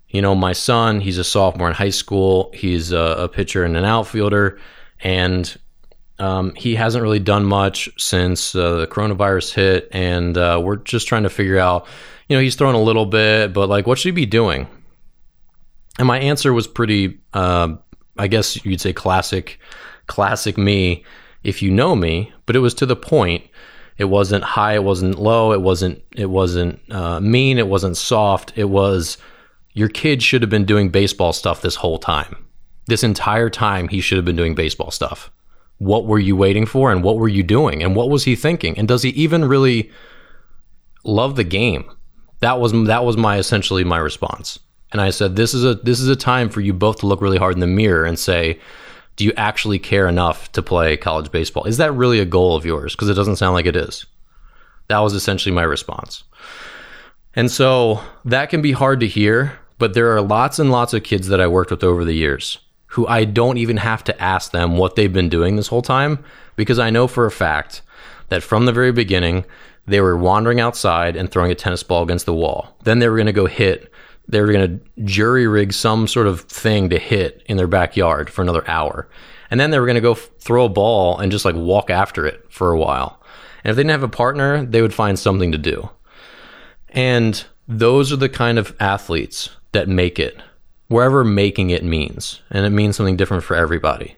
you 0.08 0.20
know, 0.20 0.34
my 0.34 0.52
son, 0.52 1.00
he's 1.00 1.18
a 1.18 1.24
sophomore 1.24 1.68
in 1.68 1.74
high 1.74 1.90
school. 1.90 2.50
He's 2.52 2.92
a, 2.92 2.98
a 2.98 3.28
pitcher 3.28 3.64
and 3.64 3.76
an 3.76 3.84
outfielder, 3.84 4.58
and 5.02 5.56
um, 6.20 6.54
he 6.54 6.74
hasn't 6.76 7.02
really 7.02 7.18
done 7.18 7.44
much 7.44 7.88
since 7.98 8.54
uh, 8.54 8.76
the 8.76 8.86
coronavirus 8.86 9.54
hit. 9.54 9.88
And 9.90 10.38
uh, 10.38 10.60
we're 10.62 10.76
just 10.76 11.08
trying 11.08 11.24
to 11.24 11.30
figure 11.30 11.58
out, 11.58 11.86
you 12.28 12.36
know, 12.36 12.42
he's 12.42 12.54
thrown 12.54 12.74
a 12.74 12.82
little 12.82 13.06
bit, 13.06 13.52
but 13.52 13.68
like, 13.68 13.86
what 13.86 13.98
should 13.98 14.08
he 14.08 14.12
be 14.12 14.26
doing? 14.26 14.68
And 15.98 16.06
my 16.06 16.18
answer 16.20 16.52
was 16.52 16.66
pretty 16.66 17.18
uh, 17.34 17.74
I 18.20 18.28
guess 18.28 18.62
you'd 18.66 18.82
say 18.82 18.92
classic, 18.92 19.58
classic 20.06 20.58
me 20.58 21.04
if 21.42 21.62
you 21.62 21.70
know 21.70 21.96
me, 21.96 22.32
but 22.44 22.54
it 22.54 22.58
was 22.58 22.74
to 22.74 22.86
the 22.86 22.94
point. 22.94 23.44
It 23.96 24.04
wasn't 24.04 24.44
high, 24.44 24.74
it 24.74 24.84
wasn't 24.84 25.18
low, 25.18 25.52
it 25.52 25.62
wasn't 25.62 26.02
it 26.16 26.28
wasn't 26.28 26.80
uh, 26.90 27.20
mean, 27.20 27.58
it 27.58 27.66
wasn't 27.66 27.96
soft. 27.96 28.52
It 28.56 28.66
was 28.66 29.16
your 29.72 29.88
kid 29.88 30.22
should 30.22 30.42
have 30.42 30.50
been 30.50 30.66
doing 30.66 30.90
baseball 30.90 31.32
stuff 31.32 31.62
this 31.62 31.76
whole 31.76 31.98
time. 31.98 32.36
This 32.86 33.02
entire 33.02 33.48
time, 33.48 33.88
he 33.88 34.00
should 34.00 34.16
have 34.16 34.24
been 34.24 34.36
doing 34.36 34.54
baseball 34.54 34.90
stuff. 34.90 35.30
What 35.80 36.04
were 36.04 36.18
you 36.18 36.36
waiting 36.36 36.66
for, 36.66 36.92
and 36.92 37.02
what 37.02 37.16
were 37.16 37.28
you 37.28 37.42
doing, 37.42 37.82
and 37.82 37.96
what 37.96 38.10
was 38.10 38.24
he 38.24 38.36
thinking, 38.36 38.78
and 38.78 38.86
does 38.86 39.02
he 39.02 39.08
even 39.10 39.46
really 39.46 39.90
love 41.04 41.36
the 41.36 41.44
game? 41.44 41.90
That 42.40 42.60
was 42.60 42.72
that 42.84 43.04
was 43.04 43.16
my 43.16 43.38
essentially 43.38 43.82
my 43.82 43.96
response. 43.96 44.58
And 44.92 45.00
I 45.00 45.08
said, 45.08 45.36
this 45.36 45.54
is 45.54 45.64
a 45.64 45.76
this 45.76 45.98
is 45.98 46.08
a 46.08 46.16
time 46.16 46.50
for 46.50 46.60
you 46.60 46.74
both 46.74 46.98
to 46.98 47.06
look 47.06 47.22
really 47.22 47.38
hard 47.38 47.54
in 47.54 47.60
the 47.60 47.66
mirror 47.66 48.04
and 48.04 48.18
say, 48.18 48.60
do 49.16 49.24
you 49.24 49.32
actually 49.38 49.78
care 49.78 50.06
enough 50.06 50.52
to 50.52 50.62
play 50.62 50.98
college 50.98 51.30
baseball? 51.30 51.64
Is 51.64 51.78
that 51.78 51.92
really 51.94 52.20
a 52.20 52.26
goal 52.26 52.56
of 52.56 52.66
yours? 52.66 52.94
Because 52.94 53.08
it 53.08 53.14
doesn't 53.14 53.36
sound 53.36 53.54
like 53.54 53.66
it 53.66 53.76
is. 53.76 54.04
That 54.88 54.98
was 54.98 55.14
essentially 55.14 55.54
my 55.54 55.62
response. 55.62 56.24
And 57.34 57.50
so 57.50 58.02
that 58.26 58.50
can 58.50 58.60
be 58.60 58.72
hard 58.72 59.00
to 59.00 59.06
hear, 59.06 59.58
but 59.78 59.94
there 59.94 60.14
are 60.14 60.20
lots 60.20 60.58
and 60.58 60.70
lots 60.70 60.92
of 60.92 61.04
kids 61.04 61.28
that 61.28 61.40
I 61.40 61.46
worked 61.46 61.70
with 61.70 61.84
over 61.84 62.04
the 62.04 62.12
years 62.12 62.58
who 62.90 63.06
I 63.06 63.24
don't 63.24 63.58
even 63.58 63.78
have 63.78 64.04
to 64.04 64.22
ask 64.22 64.52
them 64.52 64.76
what 64.76 64.96
they've 64.96 65.12
been 65.12 65.28
doing 65.28 65.56
this 65.56 65.68
whole 65.68 65.82
time 65.82 66.24
because 66.56 66.78
I 66.78 66.90
know 66.90 67.06
for 67.06 67.26
a 67.26 67.30
fact 67.30 67.82
that 68.28 68.42
from 68.42 68.66
the 68.66 68.72
very 68.72 68.92
beginning, 68.92 69.44
they 69.86 70.00
were 70.00 70.16
wandering 70.16 70.60
outside 70.60 71.16
and 71.16 71.30
throwing 71.30 71.50
a 71.50 71.54
tennis 71.54 71.82
ball 71.82 72.02
against 72.02 72.26
the 72.26 72.34
wall. 72.34 72.76
Then 72.84 72.98
they 72.98 73.08
were 73.08 73.16
going 73.16 73.26
to 73.26 73.32
go 73.32 73.46
hit 73.46 73.92
they 74.30 74.40
were 74.40 74.52
going 74.52 74.78
to 74.78 75.02
jury 75.02 75.46
rig 75.46 75.72
some 75.72 76.06
sort 76.06 76.28
of 76.28 76.42
thing 76.42 76.88
to 76.90 76.98
hit 76.98 77.42
in 77.46 77.56
their 77.56 77.66
backyard 77.66 78.30
for 78.30 78.42
another 78.42 78.66
hour. 78.68 79.08
And 79.50 79.58
then 79.58 79.70
they 79.70 79.80
were 79.80 79.86
going 79.86 79.96
to 79.96 80.00
go 80.00 80.12
f- 80.12 80.30
throw 80.38 80.66
a 80.66 80.68
ball 80.68 81.18
and 81.18 81.32
just 81.32 81.44
like 81.44 81.56
walk 81.56 81.90
after 81.90 82.24
it 82.26 82.46
for 82.48 82.70
a 82.70 82.78
while. 82.78 83.20
And 83.64 83.70
if 83.70 83.76
they 83.76 83.82
didn't 83.82 83.90
have 83.90 84.02
a 84.04 84.08
partner, 84.08 84.64
they 84.64 84.82
would 84.82 84.94
find 84.94 85.18
something 85.18 85.50
to 85.50 85.58
do. 85.58 85.90
And 86.90 87.44
those 87.66 88.12
are 88.12 88.16
the 88.16 88.28
kind 88.28 88.58
of 88.58 88.74
athletes 88.78 89.50
that 89.72 89.88
make 89.88 90.20
it, 90.20 90.40
wherever 90.90 91.24
making 91.24 91.70
it 91.70 91.84
means. 91.84 92.42
And 92.50 92.66
it 92.66 92.70
means 92.70 92.96
something 92.96 93.16
different 93.16 93.44
for 93.44 93.56
everybody. 93.56 94.16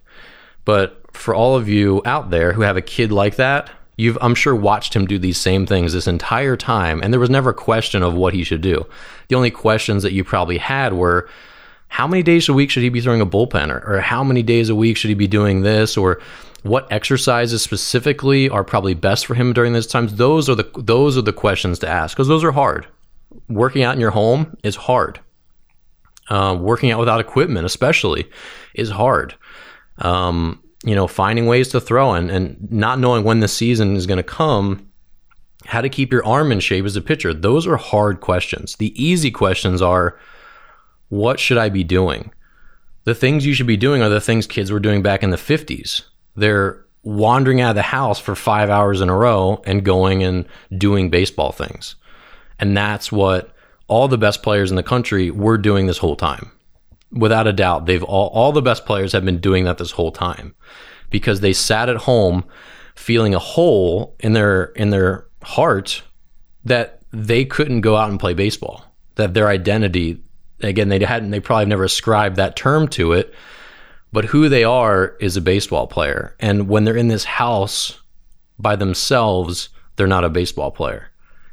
But 0.65 1.01
for 1.13 1.35
all 1.35 1.55
of 1.55 1.69
you 1.69 2.03
out 2.05 2.31
there 2.31 2.53
who 2.53 2.63
have 2.63 2.77
a 2.77 2.83
kid 2.83 3.13
like 3.13 3.37
that, 3.37 3.71
You've, 3.99 4.17
I'm 4.23 4.35
sure, 4.35 4.57
watched 4.57 4.95
him 4.95 5.07
do 5.07 5.19
these 5.19 5.37
same 5.37 5.67
things 5.67 5.93
this 5.93 6.07
entire 6.07 6.57
time, 6.57 7.03
and 7.03 7.13
there 7.13 7.21
was 7.21 7.29
never 7.29 7.51
a 7.51 7.55
question 7.55 8.03
of 8.03 8.15
what 8.15 8.33
he 8.33 8.43
should 8.43 8.63
do. 8.63 8.87
The 9.29 9.35
only 9.35 9.51
questions 9.51 10.03
that 10.03 10.15
you 10.15 10.25
probably 10.25 10.57
had 10.57 10.95
were, 10.95 11.29
how 11.89 12.07
many 12.07 12.23
days 12.23 12.49
a 12.49 12.55
week 12.55 12.71
should 12.71 12.83
he 12.83 12.89
be 12.89 13.03
throwing 13.03 13.21
a 13.21 13.27
bullpen, 13.27 13.69
or, 13.69 13.85
or 13.87 14.01
how 14.01 14.25
many 14.25 14.43
days 14.43 14.71
a 14.71 14.75
week 14.75 14.97
should 14.97 15.11
he 15.11 15.15
be 15.15 15.29
doing 15.29 15.61
this, 15.61 15.99
or 15.99 16.23
what 16.63 16.91
exercises 16.91 17.61
specifically 17.61 18.49
are 18.49 18.65
probably 18.65 18.95
best 18.95 19.27
for 19.27 19.35
him 19.35 19.53
during 19.53 19.73
those 19.73 19.87
times 19.87 20.15
those 20.15 20.49
are 20.49 20.55
the 20.55 20.71
those 20.77 21.19
are 21.19 21.23
the 21.23 21.33
questions 21.33 21.79
to 21.81 21.89
ask 21.89 22.17
because 22.17 22.29
those 22.29 22.45
are 22.45 22.53
hard 22.53 22.87
working 23.49 23.83
out 23.83 23.95
in 23.95 24.01
your 24.01 24.13
home 24.13 24.57
is 24.63 24.77
hard 24.77 25.19
uh, 26.29 26.57
working 26.59 26.91
out 26.91 27.01
without 27.01 27.21
equipment 27.21 27.67
especially 27.67 28.29
is 28.75 28.91
hard. 28.91 29.35
Um, 29.99 30.63
you 30.85 30.95
know 30.97 31.07
finding 31.07 31.47
ways 31.47 31.69
to 31.69 31.81
throw 31.81 32.15
and, 32.15 32.31
and 32.31 32.71
not 32.73 32.99
knowing 32.99 33.23
when 33.23 33.41
the 33.41 33.49
season 33.49 33.95
is 33.95 34.07
going 34.07 34.17
to 34.17 34.23
come 34.25 34.89
how 35.65 35.81
to 35.81 35.89
keep 35.89 36.11
your 36.11 36.27
arm 36.27 36.51
in 36.51 36.59
shape 36.59 36.85
as 36.85 36.97
a 36.97 37.01
pitcher. 37.01 37.33
Those 37.33 37.69
are 37.69 37.77
hard 37.77 38.21
questions. 38.21 38.75
The 38.77 39.01
easy 39.01 39.31
questions 39.31 39.81
are 39.81 40.19
what 41.09 41.39
should 41.39 41.59
i 41.59 41.69
be 41.69 41.85
doing? 41.85 42.33
The 43.05 43.15
things 43.15 43.47
you 43.47 43.55
should 43.55 43.67
be 43.67 43.77
doing 43.77 44.03
are 44.03 44.09
the 44.09 44.21
things 44.21 44.47
kids 44.47 44.73
were 44.73 44.81
doing 44.81 45.03
back 45.03 45.23
in 45.23 45.31
the 45.31 45.37
50s 45.37 46.03
they're 46.37 46.85
wandering 47.03 47.61
out 47.61 47.71
of 47.71 47.77
the 47.77 47.83
house 47.83 48.19
for 48.19 48.35
five 48.35 48.71
hours 48.71 49.01
in 49.01 49.09
a 49.09 49.17
row 49.17 49.61
and 49.67 49.85
going 49.85 50.23
and 50.23 50.47
doing 50.79 51.11
baseball 51.11 51.53
things. 51.53 51.97
And 52.59 52.77
that's 52.77 53.11
what 53.11 53.52
all 53.93 54.09
the 54.09 54.17
best 54.17 54.43
players 54.43 54.71
in 54.71 54.77
the 54.77 54.83
country 54.83 55.31
were 55.31 55.59
doing 55.59 55.87
this 55.87 55.99
whole 55.99 56.17
time. 56.17 56.51
Without 57.11 57.47
a 57.47 57.53
doubt, 57.53 57.85
they've 57.85 58.03
all, 58.03 58.29
all 58.29 58.51
the 58.51 58.63
best 58.63 58.87
players 58.87 59.13
have 59.13 59.23
been 59.23 59.39
doing 59.39 59.65
that 59.65 59.77
this 59.77 59.91
whole 59.91 60.11
time 60.11 60.55
because 61.11 61.41
they 61.41 61.53
sat 61.53 61.91
at 61.91 61.97
home 61.97 62.43
feeling 62.95 63.35
a 63.35 63.39
hole 63.39 64.17
in 64.21 64.33
their 64.33 64.65
in 64.77 64.89
their 64.89 65.27
heart 65.43 66.03
that 66.65 67.03
they 67.13 67.45
couldn't 67.45 67.83
go 67.83 67.95
out 67.95 68.09
and 68.09 68.19
play 68.19 68.33
baseball. 68.33 68.83
That 69.17 69.35
their 69.35 69.49
identity 69.49 70.23
again 70.63 70.89
they 70.89 71.05
hadn't 71.05 71.31
they 71.31 71.41
probably 71.41 71.67
never 71.67 71.85
ascribed 71.85 72.37
that 72.37 72.57
term 72.57 72.89
to 72.89 73.13
it 73.13 73.35
but 74.11 74.27
who 74.27 74.49
they 74.49 74.65
are 74.65 75.17
is 75.21 75.37
a 75.37 75.43
baseball 75.43 75.87
player. 75.87 76.35
And 76.41 76.67
when 76.67 76.85
they're 76.85 76.97
in 76.97 77.09
this 77.09 77.25
house 77.25 78.01
by 78.59 78.77
themselves, 78.77 79.69
they're 79.97 80.07
not 80.07 80.25
a 80.25 80.31
baseball 80.31 80.71
player. 80.71 81.12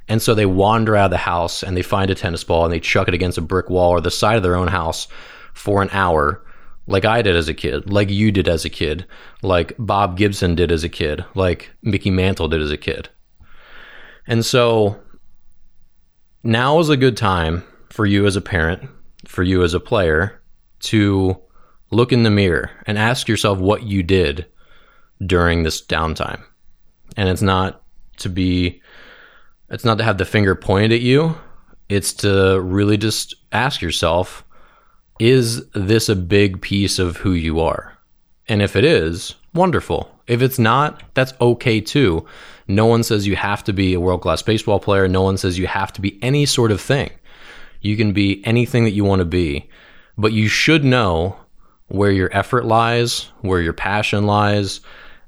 And 0.09 0.21
so 0.21 0.33
they 0.33 0.47
wander 0.47 0.95
out 0.95 1.05
of 1.05 1.11
the 1.11 1.17
house 1.17 1.63
and 1.63 1.77
they 1.77 1.83
find 1.83 2.09
a 2.09 2.15
tennis 2.15 2.43
ball 2.43 2.65
and 2.65 2.73
they 2.73 2.79
chuck 2.79 3.07
it 3.07 3.13
against 3.13 3.37
a 3.37 3.41
brick 3.41 3.69
wall 3.69 3.91
or 3.91 4.01
the 4.01 4.11
side 4.11 4.37
of 4.37 4.43
their 4.43 4.55
own 4.55 4.67
house 4.67 5.07
for 5.53 5.83
an 5.83 5.89
hour, 5.91 6.43
like 6.87 7.05
I 7.05 7.21
did 7.21 7.35
as 7.35 7.47
a 7.47 7.53
kid, 7.53 7.91
like 7.91 8.09
you 8.09 8.31
did 8.31 8.47
as 8.47 8.65
a 8.65 8.69
kid, 8.69 9.05
like 9.43 9.73
Bob 9.77 10.17
Gibson 10.17 10.55
did 10.55 10.71
as 10.71 10.83
a 10.83 10.89
kid, 10.89 11.23
like 11.35 11.69
Mickey 11.83 12.09
Mantle 12.09 12.47
did 12.47 12.61
as 12.61 12.71
a 12.71 12.77
kid. 12.77 13.07
And 14.25 14.43
so 14.43 14.99
now 16.43 16.79
is 16.79 16.89
a 16.89 16.97
good 16.97 17.15
time 17.15 17.63
for 17.89 18.05
you 18.05 18.25
as 18.25 18.35
a 18.35 18.41
parent, 18.41 18.89
for 19.25 19.43
you 19.43 19.63
as 19.63 19.75
a 19.75 19.79
player 19.79 20.41
to 20.79 21.39
look 21.91 22.11
in 22.11 22.23
the 22.23 22.29
mirror 22.31 22.71
and 22.87 22.97
ask 22.97 23.27
yourself 23.27 23.59
what 23.59 23.83
you 23.83 24.01
did 24.01 24.47
during 25.23 25.61
this 25.61 25.85
downtime. 25.85 26.41
And 27.15 27.29
it's 27.29 27.41
not 27.41 27.83
to 28.17 28.29
be, 28.29 28.81
it's 29.69 29.85
not 29.85 29.97
to 29.97 30.03
have 30.03 30.17
the 30.17 30.25
finger 30.25 30.55
pointed 30.55 30.91
at 30.91 31.01
you. 31.01 31.35
It's 31.89 32.13
to 32.15 32.59
really 32.61 32.97
just 32.97 33.35
ask 33.51 33.81
yourself, 33.81 34.43
is 35.19 35.67
this 35.71 36.09
a 36.09 36.15
big 36.15 36.61
piece 36.61 36.99
of 36.99 37.17
who 37.17 37.33
you 37.33 37.59
are? 37.59 37.97
And 38.47 38.61
if 38.61 38.75
it 38.75 38.83
is, 38.83 39.35
wonderful. 39.53 40.11
If 40.27 40.41
it's 40.41 40.59
not, 40.59 41.03
that's 41.13 41.33
okay 41.41 41.81
too. 41.81 42.25
No 42.67 42.85
one 42.85 43.03
says 43.03 43.27
you 43.27 43.35
have 43.35 43.63
to 43.65 43.73
be 43.73 43.93
a 43.93 43.99
world 43.99 44.21
class 44.21 44.41
baseball 44.41 44.79
player. 44.79 45.07
No 45.07 45.23
one 45.23 45.37
says 45.37 45.57
you 45.57 45.67
have 45.67 45.91
to 45.93 46.01
be 46.01 46.19
any 46.21 46.45
sort 46.45 46.71
of 46.71 46.79
thing. 46.79 47.11
You 47.81 47.97
can 47.97 48.13
be 48.13 48.45
anything 48.45 48.83
that 48.83 48.91
you 48.91 49.03
want 49.03 49.19
to 49.19 49.25
be. 49.25 49.69
But 50.17 50.33
you 50.33 50.47
should 50.47 50.83
know 50.83 51.37
where 51.87 52.11
your 52.11 52.29
effort 52.35 52.65
lies, 52.65 53.29
where 53.41 53.61
your 53.61 53.73
passion 53.73 54.25
lies, 54.25 54.81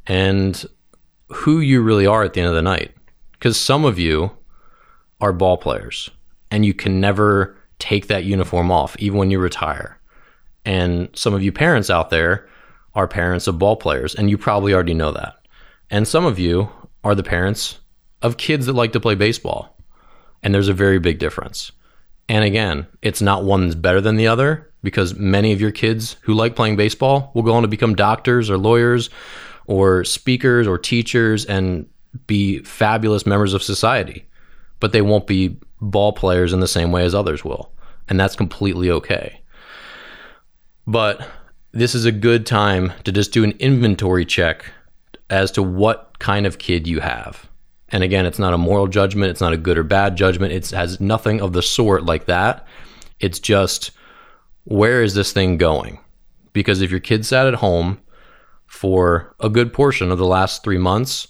and 0.05 0.63
who 1.29 1.60
you 1.60 1.81
really 1.81 2.05
are 2.05 2.24
at 2.24 2.33
the 2.33 2.41
end 2.41 2.50
of 2.50 2.55
the 2.55 2.62
night. 2.62 2.91
Because 3.41 3.60
some 3.60 3.86
of 3.86 3.98
you 3.98 4.29
are 5.19 5.33
ball 5.33 5.57
players 5.57 6.12
and 6.51 6.63
you 6.63 6.75
can 6.75 7.01
never 7.01 7.57
take 7.79 8.05
that 8.05 8.24
uniform 8.24 8.69
off, 8.69 8.95
even 9.00 9.17
when 9.17 9.31
you 9.31 9.39
retire. 9.39 10.00
And 10.63 11.10
some 11.15 11.33
of 11.33 11.41
you 11.41 11.51
parents 11.51 11.89
out 11.89 12.12
there 12.12 12.48
are 12.93 13.07
parents 13.07 13.48
of 13.48 13.57
ball 13.57 13.77
players, 13.77 14.13
and 14.13 14.29
you 14.29 14.38
probably 14.38 14.75
already 14.75 14.93
know 14.93 15.12
that. 15.13 15.43
And 15.89 16.07
some 16.07 16.24
of 16.24 16.38
you 16.38 16.69
are 17.03 17.15
the 17.15 17.24
parents 17.24 17.79
of 18.21 18.38
kids 18.38 18.67
that 18.67 18.74
like 18.74 18.93
to 18.93 19.00
play 19.00 19.15
baseball. 19.15 19.75
And 20.43 20.53
there's 20.53 20.69
a 20.69 20.74
very 20.74 21.00
big 21.00 21.17
difference. 21.17 21.71
And 22.29 22.45
again, 22.45 22.86
it's 23.01 23.24
not 23.24 23.43
one's 23.43 23.74
better 23.74 24.01
than 24.01 24.17
the 24.17 24.27
other 24.27 24.71
because 24.83 25.15
many 25.15 25.51
of 25.51 25.60
your 25.60 25.71
kids 25.71 26.15
who 26.21 26.36
like 26.36 26.55
playing 26.55 26.75
baseball 26.75 27.31
will 27.33 27.41
go 27.41 27.55
on 27.55 27.63
to 27.63 27.67
become 27.67 27.95
doctors 27.95 28.51
or 28.51 28.60
lawyers 28.60 29.10
or 29.65 30.03
speakers 30.03 30.67
or 30.67 30.77
teachers 30.77 31.43
and 31.45 31.88
be 32.27 32.60
fabulous 32.60 33.25
members 33.25 33.53
of 33.53 33.63
society. 33.63 34.25
But 34.80 34.91
they 34.91 35.01
won't 35.01 35.27
be 35.27 35.58
ball 35.80 36.13
players 36.13 36.53
in 36.53 36.60
the 36.60 36.68
same 36.68 36.91
way 36.91 37.03
as 37.03 37.15
others 37.15 37.46
will. 37.46 37.72
And 38.08 38.20
that's 38.20 38.36
completely 38.36 38.89
okay. 38.91 39.41
But 40.88 41.27
this 41.72 41.96
is 41.96 42.06
a 42.06 42.12
good 42.12 42.46
time 42.46 42.91
to 43.03 43.12
just 43.12 43.32
do 43.32 43.44
an 43.44 43.53
inventory 43.60 44.25
check 44.25 44.65
as 45.30 45.51
to 45.51 45.63
what 45.63 46.20
kind 46.20 46.46
of 46.46 46.58
kid 46.58 46.88
you 46.88 47.00
have. 47.00 47.48
And 47.89 48.03
again, 48.03 48.25
it's 48.25 48.39
not 48.39 48.53
a 48.53 48.58
moral 48.58 48.88
judgment, 48.88 49.32
it's 49.32 49.41
not 49.41 49.53
a 49.53 49.58
good 49.58 49.77
or 49.77 49.84
bad 49.84 50.15
judgment. 50.15 50.53
It 50.53 50.70
has 50.72 51.00
nothing 51.00 51.41
of 51.41 51.53
the 51.53 51.62
sort 51.62 52.06
like 52.06 52.25
that. 52.25 52.65
It's 53.20 53.39
just 53.39 53.91
where 54.63 55.03
is 55.03 55.13
this 55.13 55.34
thing 55.34 55.58
going? 55.58 56.00
Because 56.53 56.82
if 56.82 56.91
your 56.91 57.00
kid 57.00 57.25
sat 57.25 57.48
at 57.48 57.56
home 57.56 58.00
for 58.68 59.36
a 59.39 59.50
good 59.50 59.74
portion 59.74 60.12
of 60.12 60.18
the 60.18 60.25
last 60.25 60.63
three 60.63 60.77
months, 60.77 61.27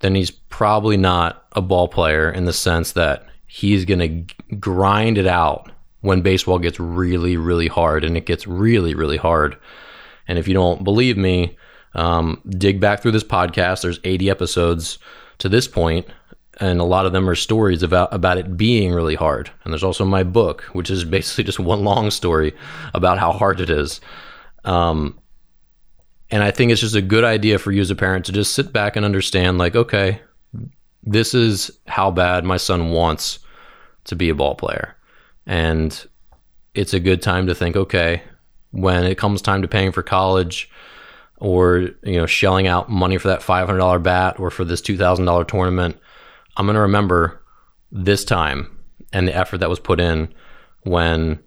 then 0.00 0.14
he's 0.14 0.30
probably 0.30 0.96
not 0.96 1.44
a 1.52 1.62
ball 1.62 1.88
player 1.88 2.30
in 2.30 2.44
the 2.44 2.52
sense 2.52 2.92
that 2.92 3.26
he's 3.46 3.84
going 3.84 3.98
to 3.98 4.56
grind 4.56 5.18
it 5.18 5.26
out 5.26 5.70
when 6.00 6.20
baseball 6.20 6.58
gets 6.58 6.78
really, 6.78 7.36
really 7.36 7.68
hard. 7.68 8.04
And 8.04 8.16
it 8.16 8.26
gets 8.26 8.46
really, 8.46 8.94
really 8.94 9.16
hard. 9.16 9.56
And 10.28 10.38
if 10.38 10.46
you 10.46 10.54
don't 10.54 10.84
believe 10.84 11.16
me, 11.16 11.56
um, 11.94 12.42
dig 12.48 12.80
back 12.80 13.00
through 13.00 13.12
this 13.12 13.24
podcast. 13.24 13.82
There's 13.82 14.00
80 14.04 14.28
episodes 14.28 14.98
to 15.38 15.48
this 15.48 15.66
point 15.68 16.06
and 16.58 16.80
a 16.80 16.84
lot 16.84 17.06
of 17.06 17.12
them 17.12 17.28
are 17.28 17.34
stories 17.34 17.82
about 17.82 18.12
about 18.12 18.38
it 18.38 18.56
being 18.56 18.92
really 18.92 19.14
hard. 19.14 19.50
And 19.64 19.72
there's 19.72 19.84
also 19.84 20.04
my 20.04 20.22
book, 20.22 20.62
which 20.72 20.90
is 20.90 21.04
basically 21.04 21.44
just 21.44 21.58
one 21.60 21.84
long 21.84 22.10
story 22.10 22.54
about 22.94 23.18
how 23.18 23.32
hard 23.32 23.60
it 23.60 23.70
is. 23.70 24.00
Um, 24.64 25.18
and 26.30 26.42
I 26.42 26.50
think 26.50 26.72
it's 26.72 26.80
just 26.80 26.94
a 26.94 27.02
good 27.02 27.24
idea 27.24 27.58
for 27.58 27.72
you 27.72 27.80
as 27.80 27.90
a 27.90 27.96
parent 27.96 28.24
to 28.26 28.32
just 28.32 28.54
sit 28.54 28.72
back 28.72 28.96
and 28.96 29.04
understand, 29.04 29.58
like, 29.58 29.76
okay, 29.76 30.20
this 31.02 31.34
is 31.34 31.70
how 31.86 32.10
bad 32.10 32.44
my 32.44 32.56
son 32.56 32.90
wants 32.90 33.38
to 34.04 34.16
be 34.16 34.28
a 34.28 34.34
ball 34.34 34.54
player, 34.54 34.96
and 35.46 36.06
it's 36.74 36.94
a 36.94 37.00
good 37.00 37.22
time 37.22 37.46
to 37.46 37.54
think, 37.54 37.76
okay, 37.76 38.22
when 38.70 39.04
it 39.04 39.16
comes 39.16 39.40
time 39.40 39.62
to 39.62 39.68
paying 39.68 39.92
for 39.92 40.02
college 40.02 40.70
or 41.38 41.90
you 42.02 42.16
know 42.16 42.26
shelling 42.26 42.66
out 42.66 42.90
money 42.90 43.18
for 43.18 43.28
that 43.28 43.40
$500 43.40 44.02
bat 44.02 44.38
or 44.38 44.50
for 44.50 44.64
this 44.64 44.80
$2000 44.80 45.48
tournament 45.48 45.98
I'm 46.56 46.66
going 46.66 46.74
to 46.74 46.80
remember 46.80 47.42
this 47.92 48.24
time 48.24 48.78
and 49.12 49.28
the 49.28 49.36
effort 49.36 49.58
that 49.58 49.70
was 49.70 49.80
put 49.80 50.00
in 50.00 50.32
when 50.82 51.38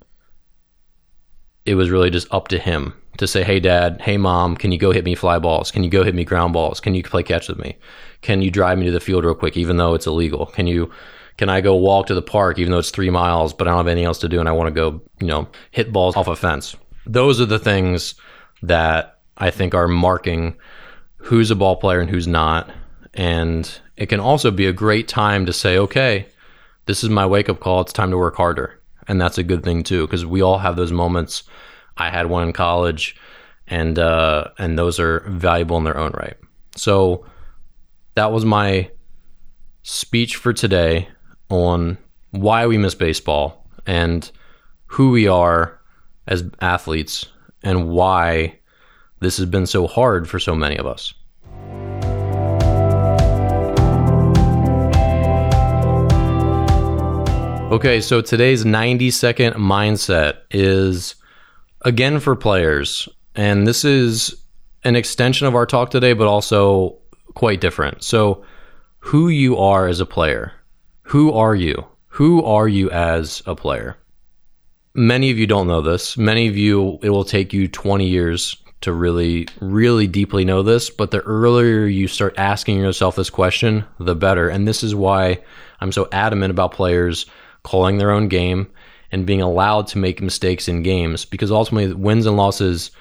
it 1.66 1.76
was 1.76 1.90
really 1.90 2.10
just 2.10 2.32
up 2.34 2.48
to 2.50 2.60
him 2.60 2.94
to 3.20 3.28
say, 3.28 3.44
"Hey, 3.44 3.60
dad. 3.60 4.02
Hey, 4.02 4.18
mom. 4.18 4.58
Can 4.58 4.72
you 4.72 4.78
go 4.78 4.92
hit 4.92 5.06
me 5.06 5.16
fly 5.16 5.40
balls? 5.40 5.72
Can 5.72 5.84
you 5.84 5.90
go 5.90 6.04
hit 6.04 6.16
me 6.16 6.26
ground 6.26 6.54
balls? 6.54 6.80
Can 6.80 6.96
you 6.96 7.04
play 7.04 7.24
catch 7.24 7.48
with 7.48 7.60
me? 7.60 7.78
Can 8.22 8.42
you 8.42 8.52
drive 8.52 8.78
me 8.78 8.86
to 8.86 8.92
the 8.92 9.00
field 9.00 9.24
real 9.24 9.36
quick, 9.36 9.56
even 9.56 9.78
though 9.78 9.94
it's 9.94 10.08
illegal? 10.08 10.48
Can 10.48 10.68
you?" 10.68 10.92
Can 11.38 11.48
I 11.48 11.62
go 11.62 11.74
walk 11.74 12.08
to 12.08 12.16
the 12.16 12.22
park 12.22 12.60
even 12.60 12.74
though 12.74 12.80
it's 12.80 12.92
three 12.92 13.10
miles, 13.10 13.54
but 13.54 13.66
I 13.66 13.72
don't 13.72 13.78
have 13.78 13.88
anything 13.88 14.04
else 14.04 14.20
to 14.20 14.28
do 14.28 14.42
and 14.42 14.50
I 14.50 14.52
want 14.52 14.68
to 14.68 14.78
go, 14.78 15.02
you 15.22 15.28
know, 15.28 15.48
hit 15.72 15.94
balls 15.94 16.18
off 16.18 16.28
a 16.28 16.36
fence? 16.36 16.76
Those 17.06 17.40
are 17.40 17.46
the 17.46 17.58
things 17.58 18.16
that 18.62 19.20
I 19.38 19.50
think 19.50 19.74
are 19.74 19.88
marking 19.88 20.58
who's 21.16 21.50
a 21.50 21.56
ball 21.56 21.78
player 21.78 22.02
and 22.02 22.10
who's 22.10 22.28
not. 22.28 22.70
And 23.14 23.72
it 23.96 24.08
can 24.08 24.20
also 24.20 24.52
be 24.52 24.66
a 24.66 24.74
great 24.74 25.08
time 25.08 25.46
to 25.46 25.54
say, 25.54 25.78
okay, 25.78 26.28
this 26.88 27.06
is 27.06 27.10
my 27.10 27.26
wake 27.26 27.48
up 27.48 27.62
call. 27.62 27.80
It's 27.80 27.94
time 27.94 28.12
to 28.12 28.18
work 28.18 28.36
harder. 28.36 28.78
And 29.08 29.22
that's 29.22 29.38
a 29.38 29.44
good 29.44 29.64
thing 29.64 29.84
too, 29.84 30.08
because 30.08 30.26
we 30.26 30.42
all 30.42 30.58
have 30.58 30.76
those 30.76 30.92
moments. 30.92 31.44
I 32.00 32.10
had 32.10 32.28
one 32.28 32.48
in 32.48 32.54
college, 32.54 33.16
and 33.68 34.00
uh, 34.00 34.46
and 34.58 34.80
those 34.80 35.00
are 35.00 35.20
valuable 35.28 35.78
in 35.78 35.84
their 35.84 35.98
own 35.98 36.12
right. 36.12 36.38
So 36.76 37.26
that 38.16 38.32
was 38.32 38.46
my 38.46 38.90
speech 39.84 40.38
for 40.38 40.54
today 40.54 41.10
on 41.50 41.98
why 42.32 42.68
we 42.68 42.78
miss 42.78 42.96
baseball 42.96 43.68
and 43.86 44.32
who 44.86 45.12
we 45.12 45.28
are 45.28 45.80
as 46.28 46.44
athletes 46.62 47.26
and 47.64 47.90
why 47.90 48.58
this 49.20 49.38
has 49.38 49.46
been 49.46 49.66
so 49.66 49.88
hard 49.88 50.30
for 50.30 50.40
so 50.40 50.56
many 50.56 50.78
of 50.78 50.86
us. 50.86 51.14
Okay, 57.72 58.02
so 58.02 58.22
today's 58.22 58.66
90 58.66 59.12
second 59.12 59.54
mindset 59.54 60.38
is 60.50 61.16
again 61.82 62.20
for 62.20 62.36
players. 62.36 63.08
And 63.36 63.68
this 63.68 63.86
is 63.86 64.36
an 64.84 64.96
extension 64.96 65.48
of 65.48 65.56
our 65.56 65.66
talk 65.66 65.92
today, 65.92 66.14
but 66.14 66.28
also 66.28 66.98
quite 67.36 67.62
different. 67.62 68.04
So, 68.04 68.44
who 69.00 69.30
you 69.30 69.58
are 69.58 69.88
as 69.88 70.00
a 70.00 70.06
player. 70.06 70.52
Who 71.04 71.32
are 71.32 71.56
you? 71.56 71.86
Who 72.08 72.44
are 72.44 72.68
you 72.68 72.92
as 72.92 73.42
a 73.46 73.56
player? 73.56 73.98
Many 74.94 75.32
of 75.32 75.38
you 75.38 75.48
don't 75.48 75.68
know 75.68 75.82
this. 75.82 76.18
Many 76.18 76.48
of 76.48 76.58
you, 76.58 77.00
it 77.02 77.10
will 77.10 77.24
take 77.24 77.54
you 77.54 77.68
20 77.68 78.06
years 78.06 78.58
to 78.82 78.92
really, 78.92 79.48
really 79.62 80.08
deeply 80.08 80.44
know 80.44 80.64
this. 80.64 80.90
But 80.90 81.12
the 81.12 81.22
earlier 81.22 81.86
you 81.86 82.08
start 82.08 82.34
asking 82.38 82.78
yourself 82.80 83.16
this 83.16 83.30
question, 83.30 83.86
the 84.00 84.16
better. 84.16 84.50
And 84.50 84.68
this 84.68 84.84
is 84.84 84.96
why 84.96 85.40
I'm 85.80 85.92
so 85.92 86.10
adamant 86.12 86.52
about 86.52 86.74
players 86.74 87.26
calling 87.64 87.98
their 87.98 88.12
own 88.12 88.28
game 88.28 88.70
and 89.12 89.26
being 89.26 89.42
allowed 89.42 89.88
to 89.88 89.98
make 89.98 90.22
mistakes 90.22 90.68
in 90.68 90.84
games 90.84 91.26
because 91.26 91.52
ultimately 91.52 91.94
wins 91.94 92.26
and 92.26 92.38
losses 92.38 92.92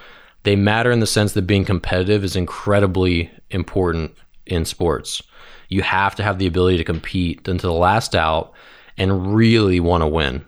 they 0.45 0.57
matter 0.57 0.91
in 0.91 1.00
the 1.00 1.07
sense 1.07 1.33
that 1.33 1.43
being 1.43 1.65
competitive 1.65 2.25
is 2.25 2.37
incredibly 2.37 3.31
important 3.50 4.15
in 4.47 4.65
sports. 4.65 5.23
You 5.69 5.83
have 5.83 6.15
to 6.17 6.23
have 6.23 6.38
the 6.38 6.47
ability 6.47 6.79
to 6.79 6.85
compete 6.85 7.47
until 7.49 7.73
the 7.73 7.79
last 7.79 8.15
out 8.15 8.53
and 8.97 9.35
really 9.35 9.81
want 9.81 10.03
to 10.03 10.07
win. 10.07 10.45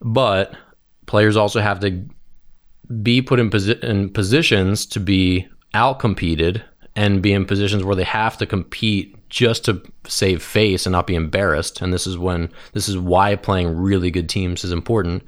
But 0.00 0.54
players 1.06 1.36
also 1.36 1.60
have 1.60 1.80
to 1.80 2.04
be 3.02 3.22
put 3.22 3.38
in, 3.38 3.50
posi- 3.50 3.82
in 3.84 4.10
positions 4.10 4.86
to 4.86 5.00
be 5.00 5.46
outcompeted 5.74 6.62
and 7.00 7.22
be 7.22 7.32
in 7.32 7.46
positions 7.46 7.82
where 7.82 7.96
they 7.96 8.04
have 8.04 8.36
to 8.36 8.44
compete 8.44 9.16
just 9.30 9.64
to 9.64 9.80
save 10.06 10.42
face 10.42 10.84
and 10.84 10.92
not 10.92 11.06
be 11.06 11.14
embarrassed. 11.14 11.80
And 11.80 11.94
this 11.94 12.06
is 12.06 12.18
when 12.18 12.52
this 12.74 12.90
is 12.90 12.98
why 12.98 13.36
playing 13.36 13.74
really 13.74 14.10
good 14.10 14.28
teams 14.28 14.64
is 14.64 14.70
important. 14.70 15.22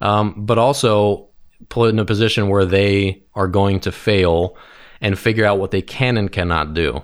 Um, 0.00 0.44
but 0.44 0.58
also 0.58 1.28
put 1.68 1.90
in 1.90 2.00
a 2.00 2.04
position 2.04 2.48
where 2.48 2.64
they 2.64 3.22
are 3.36 3.46
going 3.46 3.78
to 3.80 3.92
fail 3.92 4.56
and 5.00 5.16
figure 5.16 5.44
out 5.44 5.60
what 5.60 5.70
they 5.70 5.82
can 5.82 6.16
and 6.18 6.32
cannot 6.32 6.74
do. 6.74 7.00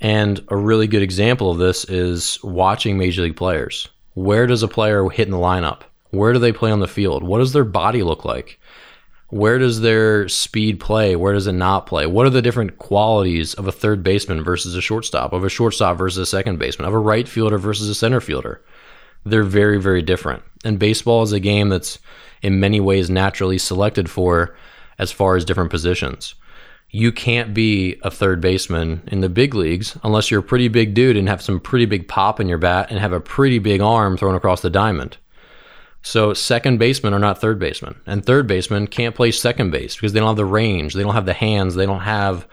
And 0.00 0.44
a 0.48 0.56
really 0.56 0.88
good 0.88 1.02
example 1.02 1.52
of 1.52 1.58
this 1.58 1.84
is 1.84 2.42
watching 2.42 2.98
major 2.98 3.22
league 3.22 3.36
players. 3.36 3.88
Where 4.14 4.48
does 4.48 4.64
a 4.64 4.68
player 4.68 5.08
hit 5.10 5.28
in 5.28 5.32
the 5.32 5.38
lineup? 5.38 5.82
Where 6.10 6.32
do 6.32 6.40
they 6.40 6.52
play 6.52 6.72
on 6.72 6.80
the 6.80 6.88
field? 6.88 7.22
What 7.22 7.38
does 7.38 7.52
their 7.52 7.64
body 7.64 8.02
look 8.02 8.24
like? 8.24 8.58
Where 9.28 9.58
does 9.58 9.80
their 9.80 10.28
speed 10.28 10.78
play? 10.78 11.16
Where 11.16 11.32
does 11.32 11.48
it 11.48 11.52
not 11.52 11.86
play? 11.86 12.06
What 12.06 12.26
are 12.26 12.30
the 12.30 12.42
different 12.42 12.78
qualities 12.78 13.54
of 13.54 13.66
a 13.66 13.72
third 13.72 14.04
baseman 14.04 14.44
versus 14.44 14.76
a 14.76 14.80
shortstop, 14.80 15.32
of 15.32 15.42
a 15.42 15.48
shortstop 15.48 15.98
versus 15.98 16.18
a 16.18 16.26
second 16.26 16.58
baseman, 16.58 16.86
of 16.86 16.94
a 16.94 16.98
right 16.98 17.26
fielder 17.26 17.58
versus 17.58 17.88
a 17.88 17.94
center 17.94 18.20
fielder? 18.20 18.62
They're 19.24 19.42
very, 19.42 19.80
very 19.80 20.02
different. 20.02 20.44
And 20.64 20.78
baseball 20.78 21.24
is 21.24 21.32
a 21.32 21.40
game 21.40 21.70
that's 21.70 21.98
in 22.40 22.60
many 22.60 22.78
ways 22.78 23.10
naturally 23.10 23.58
selected 23.58 24.08
for 24.08 24.54
as 24.98 25.10
far 25.10 25.34
as 25.34 25.44
different 25.44 25.70
positions. 25.70 26.36
You 26.90 27.10
can't 27.10 27.52
be 27.52 27.98
a 28.02 28.10
third 28.12 28.40
baseman 28.40 29.02
in 29.08 29.20
the 29.20 29.28
big 29.28 29.54
leagues 29.54 29.98
unless 30.04 30.30
you're 30.30 30.40
a 30.40 30.44
pretty 30.44 30.68
big 30.68 30.94
dude 30.94 31.16
and 31.16 31.28
have 31.28 31.42
some 31.42 31.58
pretty 31.58 31.86
big 31.86 32.06
pop 32.06 32.38
in 32.38 32.48
your 32.48 32.58
bat 32.58 32.90
and 32.90 33.00
have 33.00 33.12
a 33.12 33.20
pretty 33.20 33.58
big 33.58 33.80
arm 33.80 34.16
thrown 34.16 34.36
across 34.36 34.62
the 34.62 34.70
diamond. 34.70 35.16
So 36.06 36.34
second 36.34 36.78
basemen 36.78 37.14
are 37.14 37.18
not 37.18 37.40
third 37.40 37.58
basemen, 37.58 38.00
and 38.06 38.24
third 38.24 38.46
basemen 38.46 38.86
can't 38.86 39.16
play 39.16 39.32
second 39.32 39.72
base 39.72 39.96
because 39.96 40.12
they 40.12 40.20
don't 40.20 40.28
have 40.28 40.36
the 40.36 40.44
range, 40.44 40.94
they 40.94 41.02
don't 41.02 41.14
have 41.14 41.26
the 41.26 41.32
hands, 41.32 41.74
they 41.74 41.84
don't 41.84 42.02
have 42.02 42.46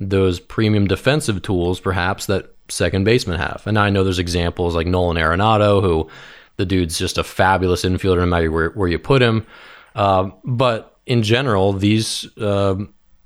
those 0.00 0.40
premium 0.40 0.86
defensive 0.86 1.42
tools 1.42 1.80
perhaps 1.80 2.24
that 2.26 2.54
second 2.70 3.04
basemen 3.04 3.38
have. 3.38 3.62
And 3.66 3.78
I 3.78 3.90
know 3.90 4.04
there's 4.04 4.18
examples 4.18 4.74
like 4.74 4.86
Nolan 4.86 5.18
Arenado, 5.18 5.82
who 5.82 6.08
the 6.56 6.64
dude's 6.64 6.98
just 6.98 7.18
a 7.18 7.24
fabulous 7.24 7.84
infielder 7.84 8.20
no 8.20 8.26
matter 8.26 8.50
where, 8.50 8.70
where 8.70 8.88
you 8.88 8.98
put 8.98 9.20
him. 9.20 9.46
Uh, 9.94 10.30
but 10.42 10.98
in 11.04 11.22
general, 11.22 11.74
these 11.74 12.26
uh, 12.38 12.76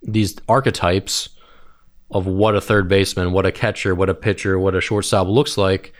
these 0.03 0.37
archetypes 0.49 1.29
of 2.11 2.27
what 2.27 2.57
a 2.57 2.61
third 2.61 2.89
baseman, 2.89 3.31
what 3.31 3.47
a 3.47 3.53
catcher, 3.53 3.95
what 3.95 4.11
a 4.11 4.15
pitcher, 4.15 4.59
what 4.59 4.75
a 4.75 4.81
shortstop 4.81 5.29
looks 5.29 5.57
like, 5.57 5.93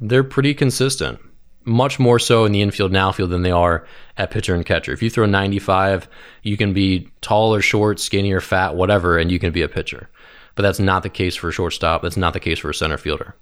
they're 0.00 0.22
pretty 0.22 0.52
consistent 0.52 1.18
much 1.64 1.98
more 1.98 2.18
so 2.18 2.44
in 2.44 2.52
the 2.52 2.62
infield 2.62 2.90
and 2.90 2.96
outfield 2.96 3.30
than 3.30 3.42
they 3.42 3.50
are 3.50 3.86
at 4.16 4.30
pitcher 4.30 4.54
and 4.54 4.66
catcher. 4.66 4.92
If 4.92 5.02
you 5.02 5.10
throw 5.10 5.26
95, 5.26 6.08
you 6.42 6.56
can 6.56 6.72
be 6.72 7.08
tall 7.20 7.54
or 7.54 7.60
short, 7.60 8.00
skinny 8.00 8.32
or 8.32 8.40
fat, 8.40 8.74
whatever, 8.74 9.18
and 9.18 9.30
you 9.30 9.38
can 9.38 9.52
be 9.52 9.62
a 9.62 9.68
pitcher. 9.68 10.08
But 10.54 10.62
that's 10.62 10.78
not 10.78 11.02
the 11.02 11.08
case 11.08 11.36
for 11.36 11.48
a 11.48 11.52
shortstop. 11.52 12.02
That's 12.02 12.16
not 12.16 12.32
the 12.32 12.40
case 12.40 12.58
for 12.58 12.70
a 12.70 12.74
center 12.74 12.98
fielder. 12.98 13.34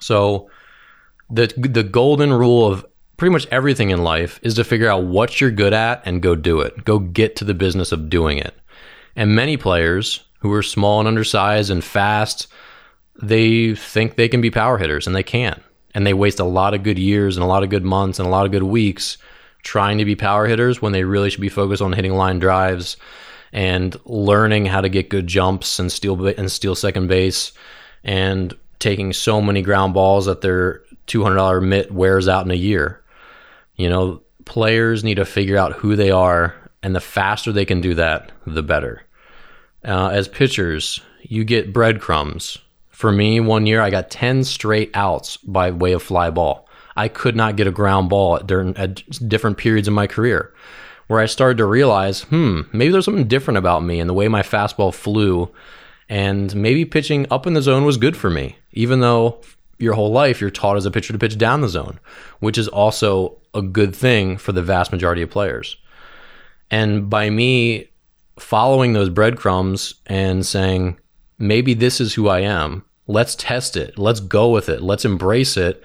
So 0.00 0.50
the 1.30 1.52
the 1.56 1.82
golden 1.82 2.32
rule 2.32 2.66
of 2.66 2.86
pretty 3.16 3.32
much 3.32 3.46
everything 3.50 3.90
in 3.90 4.04
life 4.04 4.38
is 4.42 4.54
to 4.54 4.64
figure 4.64 4.88
out 4.88 5.04
what 5.04 5.40
you're 5.40 5.50
good 5.50 5.72
at 5.72 6.02
and 6.04 6.22
go 6.22 6.34
do 6.34 6.60
it. 6.60 6.84
Go 6.84 6.98
get 6.98 7.36
to 7.36 7.44
the 7.44 7.54
business 7.54 7.92
of 7.92 8.10
doing 8.10 8.38
it. 8.38 8.54
And 9.14 9.34
many 9.34 9.56
players 9.56 10.24
who 10.40 10.52
are 10.52 10.62
small 10.62 11.00
and 11.00 11.08
undersized 11.08 11.70
and 11.70 11.82
fast, 11.82 12.46
they 13.20 13.74
think 13.74 14.14
they 14.16 14.28
can 14.28 14.40
be 14.40 14.50
power 14.50 14.78
hitters 14.78 15.06
and 15.06 15.16
they 15.16 15.22
can't 15.22 15.62
and 15.96 16.06
they 16.06 16.12
waste 16.12 16.38
a 16.38 16.44
lot 16.44 16.74
of 16.74 16.82
good 16.82 16.98
years 16.98 17.38
and 17.38 17.42
a 17.42 17.46
lot 17.46 17.62
of 17.62 17.70
good 17.70 17.82
months 17.82 18.18
and 18.18 18.28
a 18.28 18.30
lot 18.30 18.44
of 18.44 18.52
good 18.52 18.62
weeks 18.62 19.16
trying 19.62 19.96
to 19.96 20.04
be 20.04 20.14
power 20.14 20.46
hitters 20.46 20.82
when 20.82 20.92
they 20.92 21.04
really 21.04 21.30
should 21.30 21.40
be 21.40 21.48
focused 21.48 21.80
on 21.80 21.94
hitting 21.94 22.12
line 22.12 22.38
drives 22.38 22.98
and 23.50 23.96
learning 24.04 24.66
how 24.66 24.82
to 24.82 24.90
get 24.90 25.08
good 25.08 25.26
jumps 25.26 25.78
and 25.78 25.90
steal 25.90 26.26
and 26.26 26.52
steal 26.52 26.74
second 26.74 27.06
base 27.06 27.50
and 28.04 28.54
taking 28.78 29.10
so 29.14 29.40
many 29.40 29.62
ground 29.62 29.94
balls 29.94 30.26
that 30.26 30.42
their 30.42 30.82
$200 31.06 31.66
mitt 31.66 31.90
wears 31.90 32.28
out 32.28 32.44
in 32.44 32.50
a 32.50 32.54
year. 32.54 33.02
You 33.76 33.88
know, 33.88 34.20
players 34.44 35.02
need 35.02 35.14
to 35.14 35.24
figure 35.24 35.56
out 35.56 35.72
who 35.72 35.96
they 35.96 36.10
are 36.10 36.54
and 36.82 36.94
the 36.94 37.00
faster 37.00 37.52
they 37.52 37.64
can 37.64 37.80
do 37.80 37.94
that, 37.94 38.32
the 38.46 38.62
better. 38.62 39.02
Uh, 39.82 40.08
as 40.08 40.28
pitchers, 40.28 41.00
you 41.22 41.42
get 41.42 41.72
breadcrumbs 41.72 42.58
for 42.96 43.12
me, 43.12 43.40
one 43.40 43.66
year 43.66 43.82
I 43.82 43.90
got 43.90 44.08
10 44.08 44.44
straight 44.44 44.90
outs 44.94 45.36
by 45.36 45.70
way 45.70 45.92
of 45.92 46.02
fly 46.02 46.30
ball. 46.30 46.66
I 46.96 47.08
could 47.08 47.36
not 47.36 47.56
get 47.56 47.66
a 47.66 47.70
ground 47.70 48.08
ball 48.08 48.36
at, 48.36 48.46
during, 48.46 48.74
at 48.74 49.02
different 49.28 49.58
periods 49.58 49.86
in 49.86 49.92
my 49.92 50.06
career 50.06 50.54
where 51.06 51.20
I 51.20 51.26
started 51.26 51.58
to 51.58 51.66
realize, 51.66 52.22
hmm, 52.22 52.62
maybe 52.72 52.90
there's 52.90 53.04
something 53.04 53.28
different 53.28 53.58
about 53.58 53.84
me 53.84 54.00
and 54.00 54.08
the 54.08 54.14
way 54.14 54.28
my 54.28 54.40
fastball 54.40 54.94
flew. 54.94 55.52
And 56.08 56.56
maybe 56.56 56.86
pitching 56.86 57.26
up 57.30 57.46
in 57.46 57.52
the 57.52 57.60
zone 57.60 57.84
was 57.84 57.98
good 57.98 58.16
for 58.16 58.30
me, 58.30 58.56
even 58.72 59.00
though 59.00 59.42
your 59.76 59.92
whole 59.92 60.10
life 60.10 60.40
you're 60.40 60.48
taught 60.48 60.78
as 60.78 60.86
a 60.86 60.90
pitcher 60.90 61.12
to 61.12 61.18
pitch 61.18 61.36
down 61.36 61.60
the 61.60 61.68
zone, 61.68 62.00
which 62.40 62.56
is 62.56 62.66
also 62.66 63.36
a 63.52 63.60
good 63.60 63.94
thing 63.94 64.38
for 64.38 64.52
the 64.52 64.62
vast 64.62 64.90
majority 64.90 65.20
of 65.20 65.28
players. 65.28 65.76
And 66.70 67.10
by 67.10 67.28
me 67.28 67.90
following 68.38 68.94
those 68.94 69.10
breadcrumbs 69.10 69.96
and 70.06 70.46
saying, 70.46 70.98
maybe 71.38 71.74
this 71.74 72.00
is 72.00 72.14
who 72.14 72.28
I 72.28 72.40
am. 72.40 72.84
Let's 73.06 73.34
test 73.34 73.76
it. 73.76 73.98
Let's 73.98 74.20
go 74.20 74.50
with 74.50 74.68
it. 74.68 74.82
Let's 74.82 75.04
embrace 75.04 75.56
it. 75.56 75.82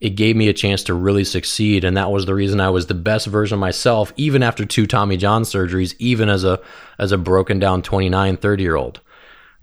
It 0.00 0.10
gave 0.10 0.36
me 0.36 0.48
a 0.48 0.52
chance 0.52 0.82
to 0.84 0.94
really 0.94 1.24
succeed. 1.24 1.84
And 1.84 1.96
that 1.96 2.10
was 2.10 2.26
the 2.26 2.34
reason 2.34 2.60
I 2.60 2.70
was 2.70 2.86
the 2.86 2.94
best 2.94 3.26
version 3.26 3.56
of 3.56 3.60
myself, 3.60 4.12
even 4.16 4.42
after 4.42 4.64
two 4.64 4.86
Tommy 4.86 5.16
John 5.16 5.42
surgeries, 5.42 5.94
even 5.98 6.28
as 6.28 6.44
a, 6.44 6.60
as 6.98 7.12
a 7.12 7.18
broken 7.18 7.58
down 7.58 7.82
29, 7.82 8.36
30 8.36 8.62
year 8.62 8.76
old, 8.76 9.00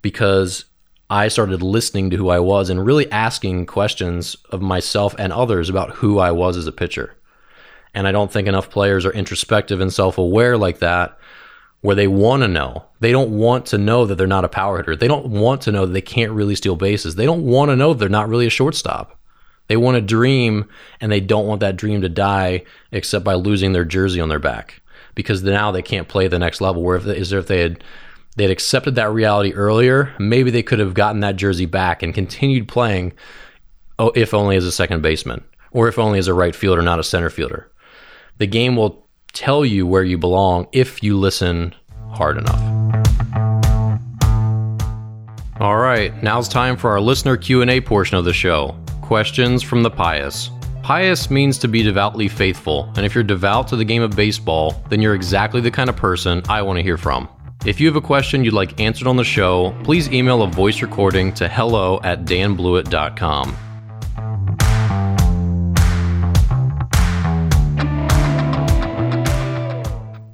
because 0.02 0.64
I 1.10 1.28
started 1.28 1.62
listening 1.62 2.10
to 2.10 2.16
who 2.16 2.30
I 2.30 2.38
was 2.38 2.70
and 2.70 2.86
really 2.86 3.10
asking 3.10 3.66
questions 3.66 4.36
of 4.50 4.62
myself 4.62 5.14
and 5.18 5.32
others 5.32 5.68
about 5.68 5.96
who 5.96 6.18
I 6.18 6.30
was 6.30 6.56
as 6.56 6.66
a 6.66 6.72
pitcher. 6.72 7.16
And 7.92 8.06
I 8.06 8.12
don't 8.12 8.30
think 8.30 8.46
enough 8.46 8.70
players 8.70 9.04
are 9.04 9.12
introspective 9.12 9.80
and 9.80 9.92
self 9.92 10.18
aware 10.18 10.56
like 10.56 10.78
that 10.78 11.18
where 11.80 11.96
they 11.96 12.06
want 12.06 12.42
to 12.42 12.48
know. 12.48 12.84
They 13.00 13.12
don't 13.12 13.30
want 13.30 13.66
to 13.66 13.78
know 13.78 14.04
that 14.04 14.16
they're 14.16 14.26
not 14.26 14.44
a 14.44 14.48
power 14.48 14.78
hitter. 14.78 14.96
They 14.96 15.08
don't 15.08 15.26
want 15.26 15.62
to 15.62 15.72
know 15.72 15.86
that 15.86 15.92
they 15.92 16.02
can't 16.02 16.32
really 16.32 16.54
steal 16.54 16.76
bases. 16.76 17.14
They 17.14 17.24
don't 17.24 17.44
want 17.44 17.70
to 17.70 17.76
know 17.76 17.94
they're 17.94 18.08
not 18.08 18.28
really 18.28 18.46
a 18.46 18.50
shortstop. 18.50 19.18
They 19.68 19.76
want 19.76 19.94
to 19.94 20.00
dream 20.00 20.68
and 21.00 21.10
they 21.10 21.20
don't 21.20 21.46
want 21.46 21.60
that 21.60 21.76
dream 21.76 22.02
to 22.02 22.08
die 22.08 22.64
except 22.90 23.24
by 23.24 23.34
losing 23.34 23.72
their 23.72 23.84
jersey 23.84 24.20
on 24.20 24.28
their 24.28 24.38
back 24.38 24.82
because 25.14 25.42
now 25.42 25.70
they 25.70 25.82
can't 25.82 26.08
play 26.08 26.28
the 26.28 26.38
next 26.38 26.60
level. 26.60 26.82
Where 26.82 26.96
if 26.96 27.04
they, 27.04 27.16
is 27.16 27.30
there 27.30 27.38
if 27.38 27.46
they 27.46 27.60
had 27.60 27.84
they 28.36 28.44
had 28.44 28.50
accepted 28.50 28.94
that 28.94 29.12
reality 29.12 29.52
earlier, 29.52 30.14
maybe 30.18 30.50
they 30.50 30.62
could 30.62 30.78
have 30.78 30.94
gotten 30.94 31.20
that 31.20 31.36
jersey 31.36 31.66
back 31.66 32.02
and 32.02 32.14
continued 32.14 32.68
playing 32.68 33.12
oh, 33.98 34.12
if 34.14 34.34
only 34.34 34.56
as 34.56 34.64
a 34.64 34.72
second 34.72 35.02
baseman 35.02 35.44
or 35.72 35.88
if 35.88 35.98
only 35.98 36.18
as 36.18 36.28
a 36.28 36.34
right 36.34 36.54
fielder, 36.54 36.82
not 36.82 36.98
a 36.98 37.04
center 37.04 37.30
fielder. 37.30 37.70
The 38.38 38.46
game 38.46 38.76
will 38.76 38.99
tell 39.32 39.64
you 39.64 39.86
where 39.86 40.04
you 40.04 40.18
belong 40.18 40.66
if 40.72 41.02
you 41.02 41.16
listen 41.16 41.74
hard 42.10 42.38
enough. 42.38 42.60
All 45.60 45.76
right, 45.76 46.10
now's 46.22 46.48
time 46.48 46.76
for 46.76 46.90
our 46.90 47.00
listener 47.00 47.36
Q&A 47.36 47.80
portion 47.80 48.16
of 48.16 48.24
the 48.24 48.32
show. 48.32 48.74
Questions 49.02 49.62
from 49.62 49.82
the 49.82 49.90
pious. 49.90 50.50
Pious 50.82 51.30
means 51.30 51.58
to 51.58 51.68
be 51.68 51.82
devoutly 51.82 52.28
faithful, 52.28 52.90
and 52.96 53.04
if 53.04 53.14
you're 53.14 53.22
devout 53.22 53.68
to 53.68 53.76
the 53.76 53.84
game 53.84 54.00
of 54.00 54.16
baseball, 54.16 54.82
then 54.88 55.02
you're 55.02 55.14
exactly 55.14 55.60
the 55.60 55.70
kind 55.70 55.90
of 55.90 55.96
person 55.96 56.42
I 56.48 56.62
want 56.62 56.78
to 56.78 56.82
hear 56.82 56.96
from. 56.96 57.28
If 57.66 57.78
you 57.78 57.86
have 57.88 57.96
a 57.96 58.00
question 58.00 58.42
you'd 58.42 58.54
like 58.54 58.80
answered 58.80 59.06
on 59.06 59.16
the 59.16 59.24
show, 59.24 59.78
please 59.84 60.10
email 60.10 60.42
a 60.42 60.46
voice 60.46 60.80
recording 60.80 61.30
to 61.34 61.46
hello 61.46 62.00
at 62.02 62.24
danblewett.com. 62.24 63.54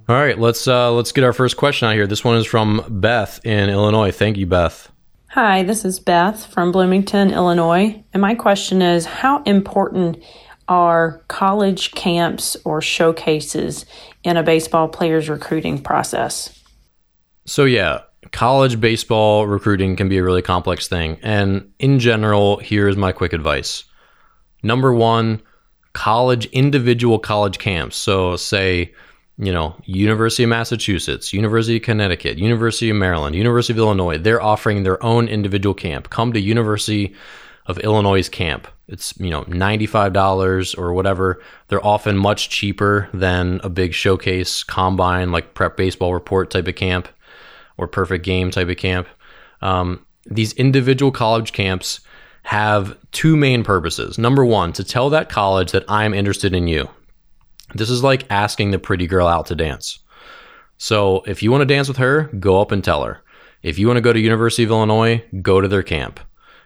All 0.09 0.14
right, 0.14 0.38
let's 0.38 0.69
uh, 0.69 0.92
let's 0.92 1.11
get 1.11 1.25
our 1.25 1.33
first 1.33 1.57
question 1.57 1.88
out 1.88 1.95
here. 1.95 2.07
This 2.07 2.23
one 2.23 2.37
is 2.37 2.47
from 2.47 2.85
Beth 2.88 3.40
in 3.45 3.69
Illinois. 3.69 4.12
Thank 4.12 4.37
you, 4.37 4.47
Beth. 4.47 4.88
Hi, 5.31 5.64
this 5.64 5.85
is 5.85 5.99
Beth 5.99 6.47
from 6.47 6.71
Bloomington, 6.71 7.33
Illinois, 7.33 8.05
and 8.12 8.21
my 8.21 8.37
question 8.37 8.83
is: 8.83 9.05
How 9.05 9.42
important 9.42 10.23
are 10.69 11.21
college 11.27 11.90
camps 11.90 12.57
or 12.64 12.81
showcases 12.81 13.85
in 14.23 14.37
a 14.37 14.45
baseball 14.45 14.87
player's 14.87 15.29
recruiting 15.29 15.83
process? 15.83 16.62
So 17.45 17.64
yeah, 17.64 18.03
college 18.31 18.81
baseball 18.81 19.49
recruiting 19.49 19.97
can 19.97 20.09
be 20.09 20.19
a 20.19 20.23
really 20.23 20.42
complex 20.42 20.87
thing, 20.87 21.19
and 21.21 21.73
in 21.81 21.99
general, 21.99 22.59
here 22.59 22.87
is 22.87 22.97
my 22.97 23.11
quick 23.11 23.33
advice. 23.33 23.83
Number 24.62 24.95
one, 24.95 25.42
college 25.95 26.47
individual 26.47 27.19
college 27.19 27.59
camps. 27.59 27.97
So 27.97 28.37
say 28.37 28.92
you 29.38 29.53
know, 29.53 29.77
University 29.85 30.44
of 30.44 30.49
Massachusetts, 30.51 31.33
University 31.33 31.77
of 31.77 31.83
Connecticut, 31.83 32.38
University 32.38 32.88
of 32.88 32.96
Maryland, 32.96 33.37
University 33.37 33.75
of 33.75 33.79
Illinois, 33.79 34.18
they're 34.18 34.42
offering 34.42 34.83
their 34.83 35.03
own 35.05 35.29
individual 35.29 35.75
camp. 35.75 36.09
Come 36.09 36.33
to 36.33 36.40
University 36.40 37.14
of 37.66 37.79
Illinois' 37.81 38.29
camp. 38.29 38.66
It's, 38.88 39.12
you 39.18 39.29
know, 39.29 39.42
$95 39.44 40.79
or 40.79 40.94
whatever. 40.94 41.42
They're 41.68 41.85
often 41.85 42.16
much 42.16 42.49
cheaper 42.49 43.09
than 43.12 43.61
a 43.62 43.68
big 43.68 43.92
showcase 43.92 44.62
combine 44.62 45.33
like 45.33 45.55
prep 45.55 45.77
baseball 45.77 46.14
report 46.14 46.51
type 46.51 46.68
of 46.68 46.77
camp 46.77 47.09
or 47.77 47.87
perfect 47.87 48.25
game 48.25 48.51
type 48.51 48.68
of 48.68 48.77
camp. 48.77 49.09
Um, 49.61 50.07
these 50.25 50.53
individual 50.55 51.12
college 51.12 51.53
camps 51.53 52.01
have 52.44 52.96
two 53.11 53.37
main 53.37 53.64
purposes. 53.64 54.18
Number 54.18 54.44
one, 54.44 54.72
to 54.75 54.85
tell 54.85 55.11
that 55.11 55.29
college 55.29 55.72
that 55.72 55.85
I'm 55.88 56.14
interested 56.14 56.55
in 56.55 56.68
you. 56.68 56.88
This 57.74 57.90
is 57.90 58.02
like 58.02 58.31
asking 58.31 58.70
the 58.70 58.79
pretty 58.79 59.07
girl 59.07 59.26
out 59.26 59.46
to 59.46 59.55
dance. 59.55 59.98
So 60.79 61.22
if 61.26 61.42
you 61.42 61.50
want 61.50 61.62
to 61.62 61.74
dance 61.74 61.88
with 61.88 61.96
her, 61.96 62.24
go 62.38 62.61
up 62.61 62.72
and 62.72 62.83
tell 62.83 63.05
her. 63.05 63.22
If 63.62 63.79
you 63.79 63.87
want 63.87 63.96
to 63.96 64.02
go 64.02 64.12
to 64.12 64.20
University 64.20 64.64
of 64.64 64.70
Illinois, 64.70 65.24
go 65.42 65.61
to 65.61 65.68
their 65.68 65.83
camp. 65.83 66.20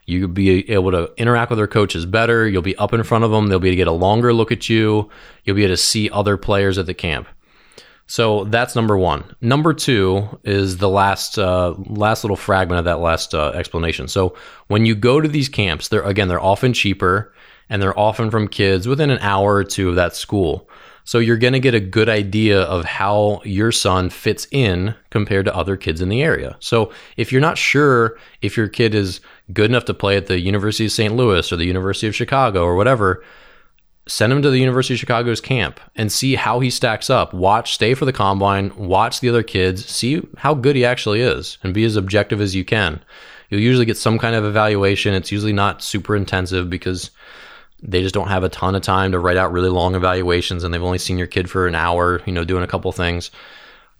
You'll 0.06 0.28
be 0.28 0.68
able 0.70 0.90
to 0.90 1.12
interact 1.16 1.50
with 1.50 1.58
their 1.58 1.68
coaches 1.68 2.04
better. 2.04 2.48
You'll 2.48 2.62
be 2.62 2.76
up 2.76 2.92
in 2.92 3.02
front 3.04 3.24
of 3.24 3.30
them. 3.30 3.46
They'll 3.46 3.60
be 3.60 3.68
able 3.68 3.72
to 3.72 3.76
get 3.76 3.86
a 3.88 3.92
longer 3.92 4.32
look 4.32 4.50
at 4.50 4.68
you. 4.68 5.08
You'll 5.44 5.56
be 5.56 5.64
able 5.64 5.74
to 5.74 5.76
see 5.76 6.10
other 6.10 6.36
players 6.36 6.78
at 6.78 6.86
the 6.86 6.94
camp. 6.94 7.28
So 8.06 8.42
that's 8.44 8.74
number 8.74 8.98
one. 8.98 9.36
Number 9.40 9.72
two 9.72 10.40
is 10.42 10.78
the 10.78 10.88
last 10.88 11.38
uh, 11.38 11.74
last 11.86 12.24
little 12.24 12.36
fragment 12.36 12.80
of 12.80 12.84
that 12.86 12.98
last 12.98 13.34
uh, 13.34 13.50
explanation. 13.50 14.08
So 14.08 14.34
when 14.66 14.84
you 14.84 14.96
go 14.96 15.20
to 15.20 15.28
these 15.28 15.48
camps, 15.48 15.86
they're 15.86 16.02
again 16.02 16.26
they're 16.26 16.42
often 16.42 16.72
cheaper 16.72 17.32
and 17.68 17.80
they're 17.80 17.96
often 17.96 18.28
from 18.28 18.48
kids 18.48 18.88
within 18.88 19.10
an 19.10 19.20
hour 19.20 19.54
or 19.54 19.64
two 19.64 19.88
of 19.88 19.94
that 19.94 20.16
school. 20.16 20.68
So 21.11 21.18
you're 21.18 21.38
going 21.38 21.55
to 21.55 21.59
get 21.59 21.75
a 21.75 21.81
good 21.81 22.09
idea 22.09 22.62
of 22.62 22.85
how 22.85 23.42
your 23.44 23.73
son 23.73 24.11
fits 24.11 24.46
in 24.53 24.94
compared 25.11 25.46
to 25.46 25.57
other 25.57 25.77
kids 25.77 26.01
in 26.01 26.09
the 26.09 26.23
area. 26.23 26.57
So 26.61 26.92
if 27.16 27.33
you're 27.33 27.40
not 27.40 27.59
sure 27.59 28.16
if 28.42 28.57
your 28.57 28.68
kid 28.68 28.94
is 28.94 29.20
good 29.53 29.70
enough 29.70 29.87
to 29.87 29.92
play 29.92 30.16
at 30.16 30.29
the 30.29 30.38
University 30.38 30.85
of 30.85 30.92
St. 30.92 31.16
Louis 31.16 31.51
or 31.51 31.57
the 31.57 31.64
University 31.64 32.07
of 32.07 32.14
Chicago 32.14 32.62
or 32.62 32.77
whatever, 32.77 33.25
send 34.07 34.33
him 34.33 34.40
to 34.42 34.51
the 34.51 34.61
University 34.61 34.94
of 34.94 35.01
Chicago's 35.01 35.40
camp 35.40 35.81
and 35.96 36.12
see 36.12 36.37
how 36.37 36.61
he 36.61 36.70
stacks 36.70 37.11
up. 37.11 37.35
Watch, 37.35 37.75
stay 37.75 37.94
for 37.94 38.05
the 38.05 38.12
combine, 38.12 38.73
watch 38.77 39.18
the 39.18 39.31
other 39.31 39.42
kids, 39.42 39.85
see 39.87 40.23
how 40.37 40.55
good 40.55 40.77
he 40.77 40.85
actually 40.85 41.23
is, 41.23 41.59
and 41.64 41.75
be 41.75 41.83
as 41.83 41.96
objective 41.96 42.40
as 42.40 42.55
you 42.55 42.64
can. 42.64 43.03
You'll 43.49 43.62
usually 43.62 43.85
get 43.85 43.96
some 43.96 44.16
kind 44.16 44.37
of 44.37 44.44
evaluation. 44.44 45.14
It's 45.14 45.33
usually 45.33 45.53
not 45.53 45.83
super 45.83 46.14
intensive 46.14 46.70
because 46.70 47.11
they 47.82 48.02
just 48.02 48.14
don't 48.14 48.28
have 48.28 48.44
a 48.44 48.48
ton 48.48 48.74
of 48.74 48.82
time 48.82 49.12
to 49.12 49.18
write 49.18 49.36
out 49.36 49.52
really 49.52 49.68
long 49.68 49.94
evaluations 49.94 50.64
and 50.64 50.72
they've 50.72 50.82
only 50.82 50.98
seen 50.98 51.18
your 51.18 51.26
kid 51.26 51.48
for 51.50 51.66
an 51.66 51.74
hour 51.74 52.20
you 52.26 52.32
know 52.32 52.44
doing 52.44 52.62
a 52.62 52.68
couple 52.68 52.90
things. 52.92 53.30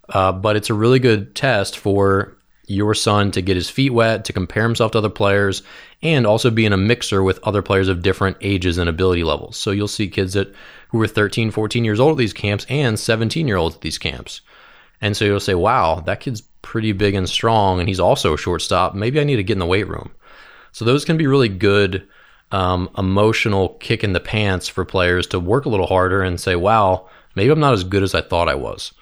Uh, 0.09 0.33
but 0.33 0.57
it's 0.57 0.71
a 0.71 0.75
really 0.75 0.99
good 0.99 1.35
test 1.35 1.79
for 1.79 2.37
your 2.67 2.95
son 2.95 3.33
to 3.33 3.43
get 3.43 3.57
his 3.57 3.69
feet 3.69 3.91
wet 3.91 4.25
to 4.25 4.33
compare 4.33 4.63
himself 4.63 4.93
to 4.93 4.99
other 4.99 5.11
players 5.11 5.63
and 6.03 6.25
also 6.25 6.51
be 6.51 6.65
in 6.65 6.73
a 6.73 6.77
mixer 6.77 7.23
with 7.23 7.41
other 7.43 7.63
players 7.63 7.89
of 7.89 8.03
different 8.03 8.37
ages 8.41 8.79
and 8.79 8.89
ability 8.89 9.25
levels. 9.25 9.57
So 9.57 9.73
you'll 9.73 9.89
see 9.89 10.09
kids 10.09 10.35
that 10.35 10.55
who 10.89 11.03
are 11.03 11.09
13 11.09 11.51
14 11.51 11.85
years 11.85 11.99
old 11.99 12.13
at 12.13 12.19
these 12.19 12.33
camps 12.33 12.67
and 12.69 12.99
17 12.99 13.49
year 13.49 13.57
olds 13.57 13.75
at 13.75 13.83
these 13.83 13.99
camps. 13.99 14.41
And 15.01 15.17
so 15.17 15.25
you'll 15.25 15.41
say 15.41 15.55
wow 15.55 16.01
that 16.07 16.21
kid's 16.21 16.43
pretty 16.63 16.93
big 16.93 17.15
and 17.15 17.29
strong 17.29 17.81
and 17.81 17.89
he's 17.89 18.01
also 18.01 18.35
a 18.35 18.39
shortstop. 18.39 18.95
Maybe 18.95 19.21
i 19.21 19.25
need 19.25 19.37
to 19.37 19.45
get 19.45 19.55
in 19.55 19.59
the 19.59 19.67
weight 19.67 19.89
room. 19.89 20.13
So 20.73 20.85
those 20.85 21.05
can 21.05 21.17
be 21.17 21.27
really 21.27 21.49
good 21.49 22.07
um, 22.53 22.91
emotional 22.99 23.71
kick 23.81 24.03
in 24.03 24.13
the 24.13 24.21
pants 24.21 24.69
for 24.69 24.85
players 24.85 25.27
to 25.29 25.41
work 25.41 25.65
a 25.65 25.69
little 25.69 25.87
harder 25.87 26.23
and 26.23 26.41
say, 26.41 26.57
wow, 26.57 27.09
maybe 27.35 27.51
I'm 27.51 27.61
not 27.61 27.75
as 27.75 27.85
good 27.85 28.03
as 28.03 28.15
I 28.15 28.23
thought 28.23 28.49
I 28.49 28.55
was. 28.55 28.93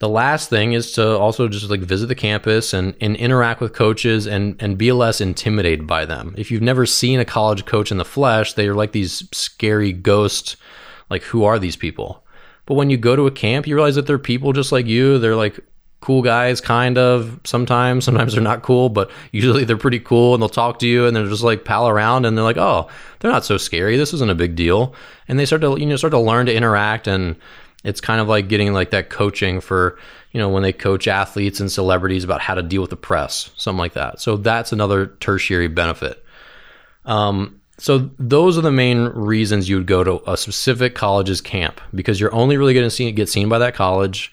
The 0.00 0.08
last 0.08 0.50
thing 0.50 0.72
is 0.72 0.90
to 0.92 1.16
also 1.16 1.46
just 1.46 1.70
like 1.70 1.80
visit 1.80 2.06
the 2.06 2.16
campus 2.16 2.74
and, 2.74 2.96
and 3.00 3.14
interact 3.14 3.60
with 3.60 3.72
coaches 3.72 4.26
and, 4.26 4.56
and 4.60 4.76
be 4.76 4.90
less 4.90 5.20
intimidated 5.20 5.86
by 5.86 6.06
them. 6.06 6.34
If 6.36 6.50
you've 6.50 6.60
never 6.60 6.86
seen 6.86 7.20
a 7.20 7.24
college 7.24 7.66
coach 7.66 7.92
in 7.92 7.98
the 7.98 8.04
flesh, 8.04 8.54
they 8.54 8.66
are 8.66 8.74
like 8.74 8.90
these 8.90 9.28
scary 9.32 9.92
ghosts. 9.92 10.56
Like, 11.08 11.22
who 11.22 11.44
are 11.44 11.58
these 11.58 11.76
people? 11.76 12.24
But 12.66 12.74
when 12.74 12.90
you 12.90 12.96
go 12.96 13.14
to 13.14 13.28
a 13.28 13.30
camp, 13.30 13.66
you 13.66 13.76
realize 13.76 13.94
that 13.94 14.06
they're 14.08 14.18
people 14.18 14.52
just 14.52 14.72
like 14.72 14.86
you. 14.86 15.18
They're 15.18 15.36
like 15.36 15.60
cool 16.02 16.20
guys, 16.20 16.60
kind 16.60 16.98
of. 16.98 17.40
Sometimes, 17.44 18.04
sometimes 18.04 18.34
they're 18.34 18.42
not 18.42 18.62
cool, 18.62 18.90
but 18.90 19.10
usually 19.30 19.64
they're 19.64 19.78
pretty 19.78 20.00
cool 20.00 20.34
and 20.34 20.42
they'll 20.42 20.50
talk 20.50 20.78
to 20.80 20.86
you 20.86 21.06
and 21.06 21.16
they're 21.16 21.26
just 21.26 21.42
like 21.42 21.64
pal 21.64 21.88
around 21.88 22.26
and 22.26 22.36
they're 22.36 22.44
like, 22.44 22.58
oh, 22.58 22.88
they're 23.20 23.30
not 23.30 23.44
so 23.44 23.56
scary. 23.56 23.96
This 23.96 24.12
isn't 24.12 24.30
a 24.30 24.34
big 24.34 24.54
deal. 24.54 24.94
And 25.28 25.38
they 25.38 25.46
start 25.46 25.62
to, 25.62 25.78
you 25.78 25.86
know, 25.86 25.96
start 25.96 26.10
to 26.10 26.18
learn 26.18 26.46
to 26.46 26.54
interact 26.54 27.06
and 27.06 27.36
it's 27.84 28.00
kind 28.00 28.20
of 28.20 28.28
like 28.28 28.48
getting 28.48 28.72
like 28.72 28.90
that 28.90 29.08
coaching 29.08 29.60
for, 29.60 29.98
you 30.32 30.38
know, 30.38 30.48
when 30.48 30.62
they 30.62 30.72
coach 30.72 31.08
athletes 31.08 31.60
and 31.60 31.70
celebrities 31.70 32.24
about 32.24 32.40
how 32.40 32.54
to 32.54 32.62
deal 32.62 32.80
with 32.80 32.90
the 32.90 32.96
press, 32.96 33.50
something 33.56 33.78
like 33.78 33.94
that. 33.94 34.20
So 34.20 34.36
that's 34.36 34.72
another 34.72 35.06
tertiary 35.20 35.68
benefit. 35.68 36.24
Um, 37.04 37.60
so 37.78 38.10
those 38.18 38.56
are 38.56 38.60
the 38.60 38.70
main 38.70 39.06
reasons 39.06 39.68
you 39.68 39.76
would 39.76 39.86
go 39.86 40.04
to 40.04 40.30
a 40.30 40.36
specific 40.36 40.94
college's 40.94 41.40
camp 41.40 41.80
because 41.94 42.20
you're 42.20 42.34
only 42.34 42.56
really 42.56 42.74
going 42.74 42.86
to 42.86 42.90
see 42.90 43.08
it 43.08 43.12
get 43.12 43.28
seen 43.28 43.48
by 43.48 43.58
that 43.58 43.74
college 43.74 44.32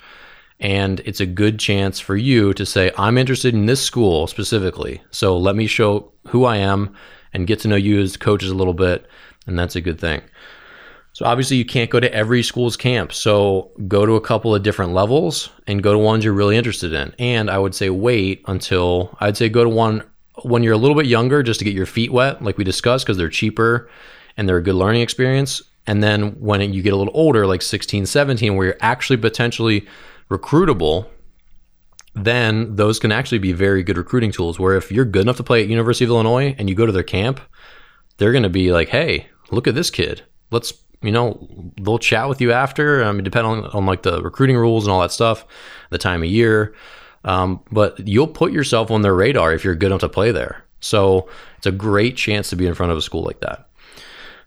and 0.59 0.99
it's 1.01 1.21
a 1.21 1.25
good 1.25 1.59
chance 1.59 1.99
for 1.99 2.15
you 2.15 2.53
to 2.53 2.65
say, 2.65 2.91
I'm 2.97 3.17
interested 3.17 3.53
in 3.53 3.65
this 3.65 3.81
school 3.81 4.27
specifically. 4.27 5.01
So 5.11 5.37
let 5.37 5.55
me 5.55 5.67
show 5.67 6.11
who 6.27 6.45
I 6.45 6.57
am 6.57 6.93
and 7.33 7.47
get 7.47 7.59
to 7.61 7.67
know 7.67 7.75
you 7.75 7.99
as 8.01 8.17
coaches 8.17 8.51
a 8.51 8.55
little 8.55 8.73
bit. 8.73 9.07
And 9.47 9.57
that's 9.57 9.75
a 9.75 9.81
good 9.81 9.99
thing. 9.99 10.21
So 11.13 11.25
obviously, 11.25 11.57
you 11.57 11.65
can't 11.65 11.89
go 11.89 11.99
to 11.99 12.13
every 12.13 12.43
school's 12.43 12.77
camp. 12.77 13.11
So 13.11 13.71
go 13.87 14.05
to 14.05 14.15
a 14.15 14.21
couple 14.21 14.53
of 14.53 14.63
different 14.63 14.93
levels 14.93 15.49
and 15.67 15.83
go 15.83 15.91
to 15.91 15.97
ones 15.97 16.23
you're 16.23 16.33
really 16.33 16.55
interested 16.55 16.93
in. 16.93 17.13
And 17.19 17.49
I 17.49 17.57
would 17.57 17.75
say 17.75 17.89
wait 17.89 18.43
until 18.47 19.17
I'd 19.19 19.35
say 19.37 19.49
go 19.49 19.63
to 19.63 19.69
one 19.69 20.03
when 20.43 20.63
you're 20.63 20.73
a 20.73 20.77
little 20.77 20.95
bit 20.95 21.07
younger 21.07 21.43
just 21.43 21.59
to 21.59 21.65
get 21.65 21.73
your 21.73 21.85
feet 21.85 22.11
wet, 22.11 22.41
like 22.41 22.57
we 22.57 22.63
discussed, 22.63 23.05
because 23.05 23.17
they're 23.17 23.29
cheaper 23.29 23.89
and 24.37 24.47
they're 24.47 24.57
a 24.57 24.63
good 24.63 24.75
learning 24.75 25.01
experience. 25.01 25.61
And 25.87 26.03
then 26.03 26.39
when 26.39 26.61
you 26.73 26.81
get 26.81 26.93
a 26.93 26.95
little 26.95 27.13
older, 27.15 27.47
like 27.47 27.61
16, 27.61 28.05
17, 28.05 28.55
where 28.55 28.67
you're 28.67 28.77
actually 28.79 29.17
potentially 29.17 29.87
recruitable, 30.29 31.07
then 32.15 32.75
those 32.75 32.99
can 32.99 33.11
actually 33.11 33.39
be 33.39 33.51
very 33.51 33.83
good 33.83 33.97
recruiting 33.97 34.31
tools. 34.31 34.59
Where 34.59 34.75
if 34.75 34.91
you're 34.91 35.05
good 35.05 35.23
enough 35.23 35.37
to 35.37 35.43
play 35.43 35.61
at 35.61 35.69
University 35.69 36.05
of 36.05 36.11
Illinois 36.11 36.55
and 36.57 36.69
you 36.69 36.75
go 36.75 36.85
to 36.85 36.91
their 36.91 37.03
camp, 37.03 37.39
they're 38.17 38.31
going 38.31 38.43
to 38.43 38.49
be 38.49 38.71
like, 38.71 38.89
"Hey, 38.89 39.27
look 39.51 39.67
at 39.67 39.75
this 39.75 39.89
kid. 39.91 40.23
Let's." 40.51 40.73
You 41.01 41.13
know, 41.13 41.47
they'll 41.81 41.97
chat 41.97 42.27
with 42.27 42.41
you 42.41 42.51
after. 42.51 43.05
I 43.05 43.13
mean, 43.13 43.23
depending 43.23 43.63
on, 43.63 43.65
on 43.67 43.85
like 43.85 44.03
the 44.03 44.21
recruiting 44.21 44.57
rules 44.57 44.85
and 44.85 44.91
all 44.91 44.99
that 44.99 45.13
stuff, 45.13 45.45
the 45.91 45.97
time 45.97 46.23
of 46.23 46.27
year. 46.27 46.75
Um, 47.23 47.63
but 47.71 48.05
you'll 48.05 48.27
put 48.27 48.51
yourself 48.51 48.91
on 48.91 49.01
their 49.01 49.15
radar 49.15 49.53
if 49.53 49.63
you're 49.63 49.75
good 49.75 49.87
enough 49.87 50.01
to 50.01 50.09
play 50.09 50.33
there. 50.33 50.65
So 50.81 51.29
it's 51.57 51.67
a 51.67 51.71
great 51.71 52.17
chance 52.17 52.49
to 52.49 52.57
be 52.57 52.67
in 52.67 52.73
front 52.73 52.91
of 52.91 52.97
a 52.97 53.01
school 53.01 53.23
like 53.23 53.39
that. 53.39 53.68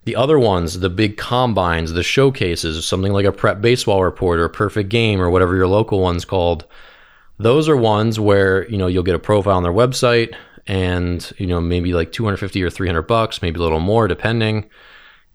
The 0.05 0.15
other 0.15 0.37
ones, 0.37 0.79
the 0.79 0.89
big 0.89 1.17
combines, 1.17 1.93
the 1.93 2.03
showcases, 2.03 2.85
something 2.85 3.13
like 3.13 3.25
a 3.25 3.31
prep 3.31 3.61
baseball 3.61 4.03
report 4.03 4.39
or 4.39 4.45
a 4.45 4.49
perfect 4.49 4.89
game 4.89 5.21
or 5.21 5.29
whatever 5.29 5.55
your 5.55 5.67
local 5.67 5.99
one's 5.99 6.25
called, 6.25 6.65
those 7.37 7.69
are 7.69 7.77
ones 7.77 8.19
where, 8.19 8.67
you 8.69 8.77
know, 8.77 8.87
you'll 8.87 9.03
get 9.03 9.15
a 9.15 9.19
profile 9.19 9.57
on 9.57 9.63
their 9.63 9.71
website 9.71 10.35
and, 10.67 11.31
you 11.37 11.47
know, 11.47 11.61
maybe 11.61 11.93
like 11.93 12.11
250 12.11 12.61
or 12.63 12.69
300 12.69 13.03
bucks, 13.03 13.41
maybe 13.41 13.59
a 13.59 13.63
little 13.63 13.79
more 13.79 14.07
depending. 14.07 14.69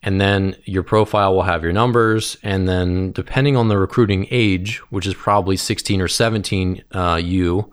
And 0.02 0.20
then 0.20 0.57
your 0.64 0.83
profile 0.83 1.35
will 1.35 1.42
have 1.42 1.62
your 1.62 1.72
numbers. 1.72 2.37
And 2.42 2.68
then 2.68 3.12
depending 3.12 3.57
on 3.57 3.68
the 3.68 3.78
recruiting 3.78 4.26
age, 4.31 4.78
which 4.90 5.07
is 5.07 5.14
probably 5.14 5.57
16 5.57 6.00
or 6.00 6.09
17 6.09 6.85
uh, 6.92 7.20
you, 7.22 7.72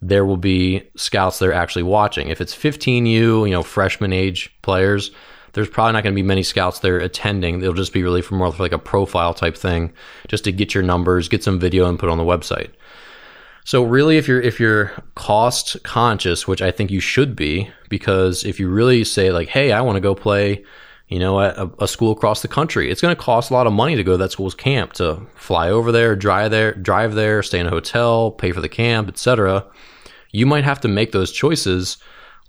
there 0.00 0.24
will 0.24 0.36
be 0.36 0.90
scouts 0.96 1.38
that 1.38 1.48
are 1.48 1.52
actually 1.52 1.84
watching. 1.84 2.28
If 2.28 2.40
it's 2.40 2.54
15 2.54 3.06
you, 3.06 3.44
you 3.44 3.52
know, 3.52 3.62
freshman 3.62 4.12
age 4.12 4.52
players, 4.62 5.12
there's 5.52 5.68
probably 5.68 5.92
not 5.92 6.02
going 6.02 6.14
to 6.14 6.20
be 6.20 6.26
many 6.26 6.42
scouts 6.42 6.78
there 6.78 6.98
attending. 6.98 7.60
They'll 7.60 7.74
just 7.74 7.92
be 7.92 8.02
really 8.02 8.22
for 8.22 8.34
more 8.34 8.52
for 8.52 8.62
like 8.62 8.72
a 8.72 8.78
profile 8.78 9.34
type 9.34 9.56
thing, 9.56 9.92
just 10.28 10.44
to 10.44 10.52
get 10.52 10.74
your 10.74 10.82
numbers, 10.82 11.28
get 11.28 11.44
some 11.44 11.58
video, 11.58 11.88
and 11.88 11.98
put 11.98 12.08
on 12.08 12.18
the 12.18 12.24
website. 12.24 12.70
So 13.64 13.84
really, 13.84 14.16
if 14.16 14.26
you're 14.26 14.40
if 14.40 14.58
you're 14.58 14.92
cost 15.14 15.82
conscious, 15.84 16.48
which 16.48 16.62
I 16.62 16.70
think 16.70 16.90
you 16.90 17.00
should 17.00 17.36
be, 17.36 17.70
because 17.88 18.44
if 18.44 18.58
you 18.58 18.68
really 18.68 19.04
say 19.04 19.30
like, 19.30 19.48
hey, 19.48 19.72
I 19.72 19.82
want 19.82 19.96
to 19.96 20.00
go 20.00 20.14
play, 20.14 20.64
you 21.08 21.18
know, 21.18 21.40
at 21.40 21.56
a, 21.56 21.70
a 21.80 21.86
school 21.86 22.10
across 22.10 22.42
the 22.42 22.48
country. 22.48 22.90
It's 22.90 23.00
going 23.00 23.14
to 23.14 23.22
cost 23.22 23.50
a 23.50 23.54
lot 23.54 23.66
of 23.66 23.72
money 23.72 23.94
to 23.96 24.02
go 24.02 24.12
to 24.12 24.18
that 24.18 24.32
school's 24.32 24.54
camp 24.54 24.94
to 24.94 25.20
fly 25.34 25.68
over 25.68 25.92
there, 25.92 26.16
drive 26.16 26.50
there, 26.50 26.72
drive 26.74 27.14
there, 27.14 27.42
stay 27.42 27.60
in 27.60 27.66
a 27.66 27.70
hotel, 27.70 28.30
pay 28.32 28.50
for 28.50 28.60
the 28.60 28.68
camp, 28.68 29.08
etc. 29.08 29.66
You 30.30 30.46
might 30.46 30.64
have 30.64 30.80
to 30.80 30.88
make 30.88 31.12
those 31.12 31.30
choices 31.30 31.98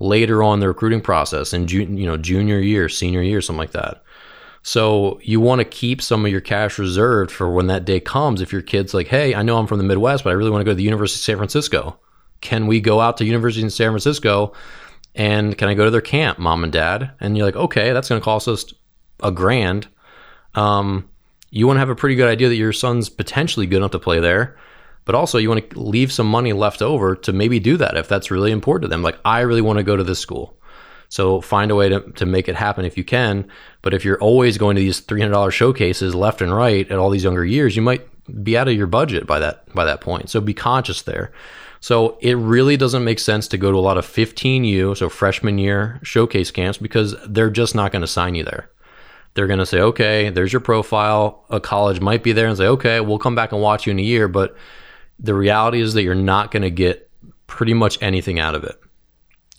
later 0.03 0.43
on 0.43 0.59
the 0.59 0.67
recruiting 0.67 1.01
process 1.01 1.53
in 1.53 1.67
you 1.67 2.05
know 2.05 2.17
junior 2.17 2.59
year, 2.59 2.89
senior 2.89 3.21
year, 3.21 3.41
something 3.41 3.59
like 3.59 3.71
that. 3.71 4.03
So 4.61 5.19
you 5.23 5.41
want 5.41 5.59
to 5.59 5.65
keep 5.65 6.01
some 6.01 6.25
of 6.25 6.31
your 6.31 6.41
cash 6.41 6.79
reserved 6.79 7.31
for 7.31 7.51
when 7.51 7.67
that 7.67 7.85
day 7.85 7.99
comes. 7.99 8.41
If 8.41 8.53
your 8.53 8.61
kid's 8.61 8.93
like, 8.93 9.07
"Hey, 9.07 9.33
I 9.33 9.41
know 9.41 9.57
I'm 9.57 9.67
from 9.67 9.77
the 9.77 9.83
Midwest, 9.83 10.23
but 10.23 10.29
I 10.29 10.33
really 10.33 10.51
want 10.51 10.61
to 10.61 10.65
go 10.65 10.71
to 10.71 10.75
the 10.75 10.83
University 10.83 11.19
of 11.19 11.23
San 11.23 11.37
Francisco. 11.37 11.99
Can 12.41 12.67
we 12.67 12.79
go 12.79 12.99
out 12.99 13.17
to 13.17 13.25
University 13.25 13.65
of 13.65 13.73
San 13.73 13.91
Francisco 13.91 14.53
and 15.15 15.57
can 15.57 15.69
I 15.69 15.73
go 15.73 15.85
to 15.85 15.91
their 15.91 16.01
camp, 16.01 16.39
mom 16.39 16.63
and 16.63 16.73
dad? 16.73 17.11
And 17.19 17.37
you're 17.37 17.45
like, 17.45 17.55
okay, 17.55 17.93
that's 17.93 18.09
going 18.09 18.19
to 18.19 18.25
cost 18.25 18.47
us 18.47 18.73
a 19.21 19.31
grand. 19.31 19.87
Um, 20.55 21.09
you 21.51 21.67
want 21.67 21.77
to 21.77 21.81
have 21.81 21.89
a 21.89 21.95
pretty 21.95 22.15
good 22.15 22.29
idea 22.29 22.49
that 22.49 22.55
your 22.55 22.73
son's 22.73 23.09
potentially 23.09 23.67
good 23.67 23.77
enough 23.77 23.91
to 23.91 23.99
play 23.99 24.19
there, 24.19 24.57
but 25.05 25.15
also 25.15 25.37
you 25.37 25.49
want 25.49 25.69
to 25.69 25.79
leave 25.79 26.11
some 26.11 26.27
money 26.27 26.53
left 26.53 26.81
over 26.81 27.15
to 27.15 27.33
maybe 27.33 27.59
do 27.59 27.77
that 27.77 27.97
if 27.97 28.07
that's 28.07 28.31
really 28.31 28.51
important 28.51 28.83
to 28.83 28.87
them. 28.87 29.03
Like, 29.03 29.19
I 29.25 29.41
really 29.41 29.61
want 29.61 29.77
to 29.77 29.83
go 29.83 29.95
to 29.95 30.03
this 30.03 30.19
school. 30.19 30.57
So 31.09 31.41
find 31.41 31.69
a 31.69 31.75
way 31.75 31.89
to, 31.89 31.99
to 32.13 32.25
make 32.25 32.47
it 32.47 32.55
happen 32.55 32.85
if 32.85 32.97
you 32.97 33.03
can. 33.03 33.47
But 33.83 33.93
if 33.93 34.03
you're 34.03 34.19
always 34.19 34.57
going 34.57 34.75
to 34.75 34.81
these 34.81 34.99
$300 34.99 35.51
showcases 35.51 36.15
left 36.15 36.41
and 36.41 36.55
right 36.55 36.89
at 36.89 36.97
all 36.97 37.11
these 37.11 37.23
younger 37.23 37.45
years, 37.45 37.75
you 37.75 37.81
might 37.81 38.07
be 38.43 38.57
out 38.57 38.67
of 38.67 38.73
your 38.73 38.87
budget 38.87 39.27
by 39.27 39.39
that 39.39 39.71
by 39.73 39.85
that 39.85 40.01
point. 40.01 40.29
So 40.29 40.41
be 40.41 40.53
conscious 40.53 41.01
there. 41.01 41.31
So 41.81 42.17
it 42.21 42.35
really 42.35 42.77
doesn't 42.77 43.03
make 43.03 43.19
sense 43.19 43.47
to 43.49 43.57
go 43.57 43.69
to 43.69 43.77
a 43.77 43.79
lot 43.79 43.97
of 43.97 44.07
15U, 44.07 44.95
so 44.95 45.09
freshman 45.09 45.57
year 45.57 45.99
showcase 46.01 46.49
camps, 46.49 46.77
because 46.77 47.13
they're 47.27 47.49
just 47.49 47.75
not 47.75 47.91
going 47.91 48.01
to 48.01 48.07
sign 48.07 48.35
you 48.35 48.45
there. 48.45 48.69
They're 49.33 49.47
going 49.47 49.59
to 49.59 49.65
say, 49.65 49.81
okay, 49.81 50.29
there's 50.29 50.53
your 50.53 50.61
profile. 50.61 51.43
A 51.49 51.59
college 51.59 51.99
might 51.99 52.23
be 52.23 52.31
there 52.31 52.47
and 52.47 52.57
say, 52.57 52.67
okay, 52.67 53.01
we'll 53.01 53.19
come 53.19 53.35
back 53.35 53.51
and 53.51 53.61
watch 53.61 53.85
you 53.85 53.91
in 53.91 53.99
a 53.99 54.03
year. 54.03 54.29
But 54.29 54.55
the 55.23 55.33
reality 55.33 55.81
is 55.81 55.93
that 55.93 56.03
you're 56.03 56.15
not 56.15 56.51
going 56.51 56.63
to 56.63 56.71
get 56.71 57.09
pretty 57.47 57.73
much 57.73 57.97
anything 58.01 58.39
out 58.39 58.55
of 58.55 58.63
it. 58.63 58.79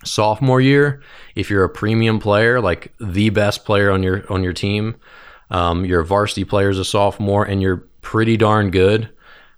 Sophomore 0.04 0.60
year, 0.60 1.02
if 1.34 1.50
you're 1.50 1.64
a 1.64 1.68
premium 1.68 2.18
player, 2.20 2.60
like 2.60 2.92
the 3.00 3.30
best 3.30 3.64
player 3.64 3.90
on 3.90 4.02
your 4.02 4.30
on 4.30 4.42
your 4.42 4.52
team, 4.52 4.96
um, 5.50 5.84
you're 5.84 6.00
a 6.00 6.04
varsity 6.04 6.44
player 6.44 6.68
as 6.68 6.78
a 6.78 6.84
sophomore, 6.84 7.44
and 7.44 7.62
you're 7.62 7.88
pretty 8.02 8.36
darn 8.36 8.70
good 8.70 9.10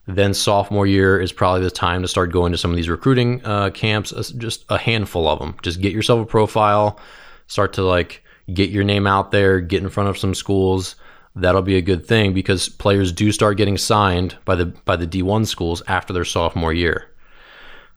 then 0.06 0.32
sophomore 0.34 0.86
year 0.86 1.20
is 1.20 1.32
probably 1.32 1.62
the 1.62 1.70
time 1.70 2.02
to 2.02 2.08
start 2.08 2.30
going 2.30 2.52
to 2.52 2.58
some 2.58 2.70
of 2.70 2.76
these 2.76 2.88
recruiting 2.88 3.44
uh, 3.44 3.70
camps, 3.70 4.12
just 4.38 4.64
a 4.68 4.78
handful 4.78 5.28
of 5.28 5.38
them. 5.40 5.56
Just 5.62 5.80
get 5.80 5.92
yourself 5.92 6.20
a 6.20 6.26
profile, 6.26 7.00
start 7.48 7.72
to 7.74 7.82
like 7.82 8.22
get 8.52 8.70
your 8.70 8.84
name 8.84 9.06
out 9.06 9.32
there, 9.32 9.60
get 9.60 9.82
in 9.82 9.88
front 9.88 10.08
of 10.08 10.16
some 10.16 10.34
schools. 10.34 10.94
That'll 11.36 11.62
be 11.62 11.76
a 11.76 11.82
good 11.82 12.06
thing 12.06 12.32
because 12.32 12.70
players 12.70 13.12
do 13.12 13.30
start 13.30 13.58
getting 13.58 13.76
signed 13.76 14.36
by 14.46 14.56
the 14.56 14.66
by 14.66 14.96
the 14.96 15.06
D1 15.06 15.46
schools 15.46 15.82
after 15.86 16.14
their 16.14 16.24
sophomore 16.24 16.72
year. 16.72 17.14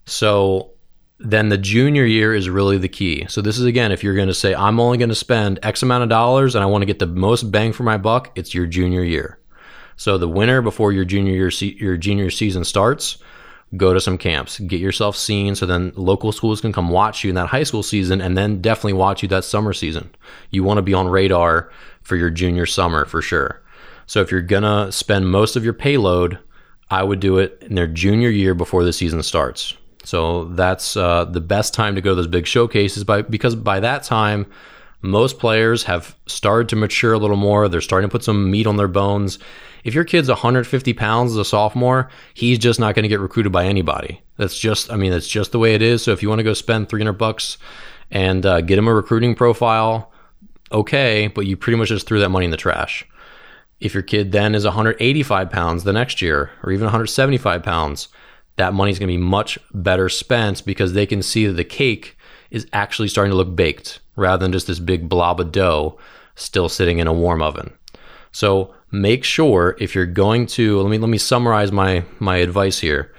So 0.05 0.71
then 1.19 1.47
the 1.47 1.57
junior 1.57 2.03
year 2.05 2.33
is 2.33 2.49
really 2.49 2.77
the 2.77 2.89
key. 2.89 3.25
So 3.29 3.41
this 3.41 3.57
is 3.57 3.65
again, 3.65 3.93
if 3.93 4.03
you're 4.03 4.15
going 4.15 4.27
to 4.27 4.33
say 4.33 4.53
I'm 4.53 4.79
only 4.79 4.97
going 4.97 5.09
to 5.09 5.15
spend 5.15 5.59
X 5.63 5.81
amount 5.81 6.03
of 6.03 6.09
dollars 6.09 6.53
and 6.53 6.63
I 6.63 6.67
want 6.67 6.81
to 6.81 6.85
get 6.85 6.99
the 6.99 7.07
most 7.07 7.43
bang 7.49 7.71
for 7.71 7.83
my 7.83 7.97
buck, 7.97 8.31
it's 8.35 8.53
your 8.53 8.65
junior 8.65 9.03
year. 9.03 9.39
So 9.95 10.17
the 10.17 10.27
winter 10.27 10.61
before 10.61 10.91
your 10.91 11.05
junior 11.05 11.33
year 11.33 11.49
your 11.49 11.95
junior 11.95 12.29
season 12.29 12.65
starts, 12.65 13.19
go 13.77 13.93
to 13.93 14.01
some 14.01 14.17
camps, 14.17 14.59
get 14.59 14.81
yourself 14.81 15.15
seen 15.15 15.55
so 15.55 15.65
then 15.65 15.93
local 15.95 16.31
schools 16.31 16.59
can 16.59 16.73
come 16.73 16.89
watch 16.89 17.23
you 17.23 17.29
in 17.29 17.35
that 17.35 17.47
high 17.47 17.63
school 17.63 17.83
season 17.83 18.19
and 18.19 18.37
then 18.37 18.61
definitely 18.61 18.93
watch 18.93 19.21
you 19.21 19.29
that 19.29 19.43
summer 19.43 19.73
season. 19.73 20.09
You 20.51 20.63
want 20.63 20.77
to 20.77 20.81
be 20.81 20.93
on 20.93 21.07
radar 21.07 21.71
for 22.01 22.15
your 22.15 22.29
junior 22.29 22.65
summer 22.65 23.05
for 23.05 23.21
sure. 23.21 23.61
So 24.05 24.21
if 24.21 24.31
you're 24.31 24.41
to 24.41 24.91
spend 24.91 25.29
most 25.29 25.55
of 25.55 25.63
your 25.63 25.73
payload, 25.73 26.39
I 26.89 27.03
would 27.03 27.19
do 27.19 27.37
it 27.37 27.59
in 27.61 27.75
their 27.75 27.87
junior 27.87 28.29
year 28.29 28.55
before 28.55 28.83
the 28.83 28.93
season 28.93 29.21
starts. 29.21 29.75
So 30.03 30.45
that's 30.45 30.97
uh, 30.97 31.25
the 31.25 31.41
best 31.41 31.73
time 31.73 31.95
to 31.95 32.01
go 32.01 32.11
to 32.11 32.15
those 32.15 32.27
big 32.27 32.47
showcases 32.47 33.03
by 33.03 33.21
because 33.21 33.55
by 33.55 33.79
that 33.81 34.03
time 34.03 34.47
most 35.01 35.37
players 35.37 35.83
have 35.83 36.15
started 36.25 36.69
to 36.69 36.75
mature 36.75 37.13
a 37.13 37.17
little 37.19 37.37
more. 37.37 37.67
They're 37.67 37.81
starting 37.81 38.09
to 38.09 38.11
put 38.11 38.23
some 38.23 38.49
meat 38.49 38.65
on 38.65 38.77
their 38.77 38.87
bones 38.87 39.37
if 39.83 39.93
your 39.93 40.03
kid's 40.03 40.29
150 40.29 40.93
pounds 40.93 41.31
as 41.31 41.37
a 41.37 41.45
sophomore, 41.45 42.09
he's 42.33 42.59
just 42.59 42.79
not 42.79 42.95
going 42.95 43.03
to 43.03 43.09
get 43.09 43.19
recruited 43.19 43.51
by 43.51 43.65
anybody. 43.65 44.21
That's 44.37 44.57
just, 44.57 44.91
I 44.91 44.95
mean, 44.95 45.11
that's 45.11 45.27
just 45.27 45.51
the 45.51 45.59
way 45.59 45.73
it 45.73 45.81
is. 45.81 46.03
So 46.03 46.11
if 46.11 46.21
you 46.21 46.29
want 46.29 46.39
to 46.39 46.43
go 46.43 46.53
spend 46.53 46.89
300 46.89 47.13
bucks 47.13 47.57
and 48.11 48.45
uh, 48.45 48.61
get 48.61 48.77
him 48.77 48.87
a 48.87 48.93
recruiting 48.93 49.35
profile, 49.35 50.11
okay, 50.71 51.27
but 51.27 51.45
you 51.45 51.57
pretty 51.57 51.77
much 51.77 51.89
just 51.89 52.07
threw 52.07 52.19
that 52.19 52.29
money 52.29 52.45
in 52.45 52.51
the 52.51 52.57
trash. 52.57 53.05
If 53.79 53.93
your 53.93 54.03
kid 54.03 54.31
then 54.31 54.55
is 54.55 54.65
185 54.65 55.49
pounds 55.49 55.83
the 55.83 55.93
next 55.93 56.21
year, 56.21 56.51
or 56.63 56.71
even 56.71 56.85
175 56.85 57.63
pounds, 57.63 58.09
that 58.57 58.73
money 58.73 58.91
is 58.91 58.99
going 58.99 59.07
to 59.07 59.13
be 59.13 59.17
much 59.17 59.57
better 59.73 60.09
spent 60.09 60.65
because 60.65 60.93
they 60.93 61.05
can 61.05 61.21
see 61.21 61.47
that 61.47 61.53
the 61.53 61.63
cake 61.63 62.17
is 62.51 62.67
actually 62.73 63.07
starting 63.07 63.31
to 63.31 63.37
look 63.37 63.55
baked 63.55 63.99
rather 64.15 64.43
than 64.43 64.51
just 64.51 64.67
this 64.67 64.79
big 64.79 65.07
blob 65.07 65.39
of 65.39 65.51
dough 65.51 65.97
still 66.35 66.67
sitting 66.67 66.99
in 66.99 67.07
a 67.07 67.13
warm 67.13 67.41
oven. 67.41 67.71
So 68.31 68.73
make 68.91 69.23
sure 69.23 69.77
if 69.79 69.95
you're 69.95 70.05
going 70.05 70.45
to 70.47 70.81
let 70.81 70.89
me 70.89 70.97
let 70.97 71.09
me 71.09 71.17
summarize 71.17 71.71
my 71.71 72.03
my 72.19 72.37
advice 72.37 72.79
here. 72.79 73.13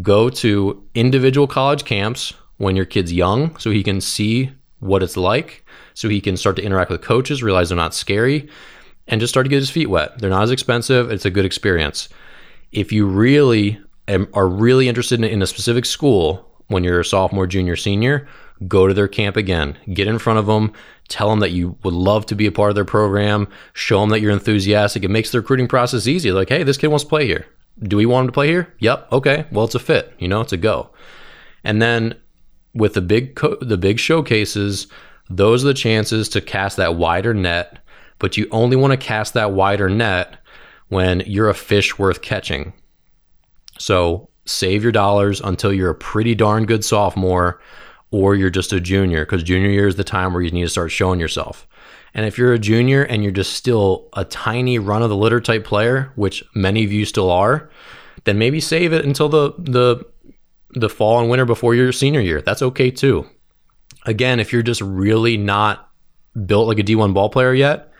Go 0.00 0.30
to 0.30 0.82
individual 0.94 1.46
college 1.46 1.84
camps 1.84 2.34
when 2.56 2.76
your 2.76 2.84
kid's 2.84 3.12
young 3.12 3.56
so 3.58 3.70
he 3.70 3.82
can 3.82 4.00
see 4.00 4.52
what 4.78 5.02
it's 5.02 5.16
like, 5.16 5.61
so 5.94 6.08
he 6.08 6.20
can 6.20 6.36
start 6.36 6.56
to 6.56 6.62
interact 6.62 6.90
with 6.90 7.02
coaches, 7.02 7.42
realize 7.42 7.68
they're 7.68 7.76
not 7.76 7.94
scary, 7.94 8.48
and 9.08 9.20
just 9.20 9.32
start 9.32 9.44
to 9.44 9.50
get 9.50 9.56
his 9.56 9.70
feet 9.70 9.90
wet. 9.90 10.18
They're 10.18 10.30
not 10.30 10.42
as 10.42 10.50
expensive, 10.50 11.10
it's 11.10 11.24
a 11.24 11.30
good 11.30 11.44
experience. 11.44 12.08
If 12.70 12.92
you 12.92 13.06
really 13.06 13.80
are 14.08 14.48
really 14.48 14.88
interested 14.88 15.20
in, 15.20 15.24
in 15.24 15.42
a 15.42 15.46
specific 15.46 15.84
school 15.84 16.48
when 16.68 16.84
you're 16.84 17.00
a 17.00 17.04
sophomore, 17.04 17.46
junior, 17.46 17.76
senior, 17.76 18.26
go 18.68 18.86
to 18.86 18.94
their 18.94 19.08
camp 19.08 19.36
again, 19.36 19.76
get 19.92 20.08
in 20.08 20.18
front 20.18 20.38
of 20.38 20.46
them, 20.46 20.72
tell 21.08 21.30
them 21.30 21.40
that 21.40 21.50
you 21.50 21.76
would 21.82 21.94
love 21.94 22.26
to 22.26 22.34
be 22.34 22.46
a 22.46 22.52
part 22.52 22.70
of 22.70 22.74
their 22.74 22.84
program, 22.84 23.48
show 23.72 24.00
them 24.00 24.10
that 24.10 24.20
you're 24.20 24.32
enthusiastic. 24.32 25.02
It 25.02 25.10
makes 25.10 25.30
the 25.30 25.40
recruiting 25.40 25.68
process 25.68 26.06
easy. 26.06 26.32
Like, 26.32 26.48
hey, 26.48 26.62
this 26.62 26.76
kid 26.76 26.88
wants 26.88 27.04
to 27.04 27.08
play 27.08 27.26
here. 27.26 27.46
Do 27.82 27.96
we 27.96 28.06
want 28.06 28.24
him 28.24 28.28
to 28.28 28.32
play 28.32 28.48
here? 28.48 28.72
Yep. 28.78 29.12
Okay. 29.12 29.46
Well, 29.50 29.64
it's 29.64 29.74
a 29.74 29.80
fit. 29.80 30.12
You 30.18 30.28
know, 30.28 30.40
it's 30.40 30.52
a 30.52 30.56
go. 30.56 30.90
And 31.64 31.80
then 31.80 32.14
with 32.74 32.94
the 32.94 33.00
big 33.00 33.34
co- 33.34 33.58
the 33.60 33.76
big 33.76 33.98
showcases, 33.98 34.86
those 35.36 35.64
are 35.64 35.68
the 35.68 35.74
chances 35.74 36.28
to 36.30 36.40
cast 36.40 36.76
that 36.76 36.96
wider 36.96 37.34
net. 37.34 37.78
But 38.18 38.36
you 38.36 38.46
only 38.50 38.76
want 38.76 38.92
to 38.92 38.96
cast 38.96 39.34
that 39.34 39.52
wider 39.52 39.88
net 39.88 40.38
when 40.88 41.20
you're 41.26 41.48
a 41.48 41.54
fish 41.54 41.98
worth 41.98 42.22
catching. 42.22 42.72
So 43.78 44.28
save 44.44 44.82
your 44.82 44.92
dollars 44.92 45.40
until 45.40 45.72
you're 45.72 45.90
a 45.90 45.94
pretty 45.94 46.34
darn 46.34 46.66
good 46.66 46.84
sophomore 46.84 47.60
or 48.10 48.34
you're 48.34 48.50
just 48.50 48.72
a 48.72 48.80
junior 48.80 49.24
because 49.24 49.42
junior 49.42 49.70
year 49.70 49.88
is 49.88 49.96
the 49.96 50.04
time 50.04 50.32
where 50.32 50.42
you 50.42 50.50
need 50.50 50.62
to 50.62 50.68
start 50.68 50.92
showing 50.92 51.18
yourself. 51.18 51.66
And 52.14 52.26
if 52.26 52.36
you're 52.36 52.52
a 52.52 52.58
junior 52.58 53.02
and 53.04 53.22
you're 53.22 53.32
just 53.32 53.54
still 53.54 54.08
a 54.12 54.24
tiny 54.24 54.78
run 54.78 55.02
of 55.02 55.08
the 55.08 55.16
litter 55.16 55.40
type 55.40 55.64
player, 55.64 56.12
which 56.14 56.44
many 56.54 56.84
of 56.84 56.92
you 56.92 57.06
still 57.06 57.30
are, 57.30 57.70
then 58.24 58.38
maybe 58.38 58.60
save 58.60 58.92
it 58.92 59.04
until 59.04 59.28
the 59.28 59.54
the 59.58 60.04
the 60.74 60.88
fall 60.88 61.20
and 61.20 61.28
winter 61.28 61.44
before 61.44 61.74
your 61.74 61.92
senior 61.92 62.20
year. 62.20 62.40
That's 62.42 62.62
okay 62.62 62.90
too. 62.90 63.26
Again, 64.04 64.40
if 64.40 64.52
you're 64.52 64.62
just 64.62 64.80
really 64.80 65.36
not 65.36 65.90
built 66.46 66.68
like 66.68 66.78
a 66.78 66.82
D1 66.82 67.14
ball 67.14 67.30
player 67.30 67.54
yet, 67.54 67.92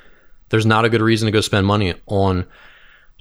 there's 0.48 0.66
not 0.66 0.84
a 0.84 0.88
good 0.88 1.00
reason 1.00 1.26
to 1.26 1.32
go 1.32 1.40
spend 1.40 1.66
money 1.66 1.94
on 2.06 2.46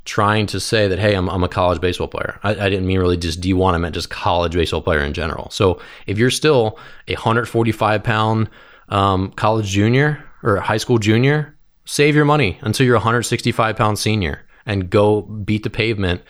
trying 0.06 0.48
to 0.48 0.60
say 0.60 0.88
that 0.88 1.00
hey 1.00 1.14
I'm, 1.14 1.30
I'm 1.30 1.44
a 1.44 1.48
college 1.48 1.80
baseball 1.80 2.08
player. 2.08 2.40
I, 2.44 2.52
I, 2.52 2.70
didn't 2.70 2.88
mean 2.88 3.00
really 3.00 3.18
just 3.18 3.40
d1 3.40 3.74
i 3.74 3.78
meant 3.78 3.94
just 3.94 4.10
college 4.10 4.54
baseball 4.54 4.82
player 4.82 5.00
in 5.00 5.14
general. 5.14 5.50
So 5.52 5.80
if 6.08 6.18
you're 6.18 6.32
still 6.32 6.80
a 7.08 7.14
145 7.14 8.04
pound 8.04 8.50
um, 8.90 9.32
college 9.34 9.68
junior 9.68 10.24
or 10.44 10.58
high 10.58 10.78
school 10.78 10.98
junior 10.98 11.56
save 11.86 12.16
your 12.16 12.26
money 12.26 12.58
until 12.62 12.86
you're 12.86 12.96
165 12.96 13.76
pound 13.76 14.00
senior 14.00 14.44
and 14.66 14.90
go 14.90 15.22
beat 15.22 15.64
the 15.64 15.70
pavement 15.70 16.22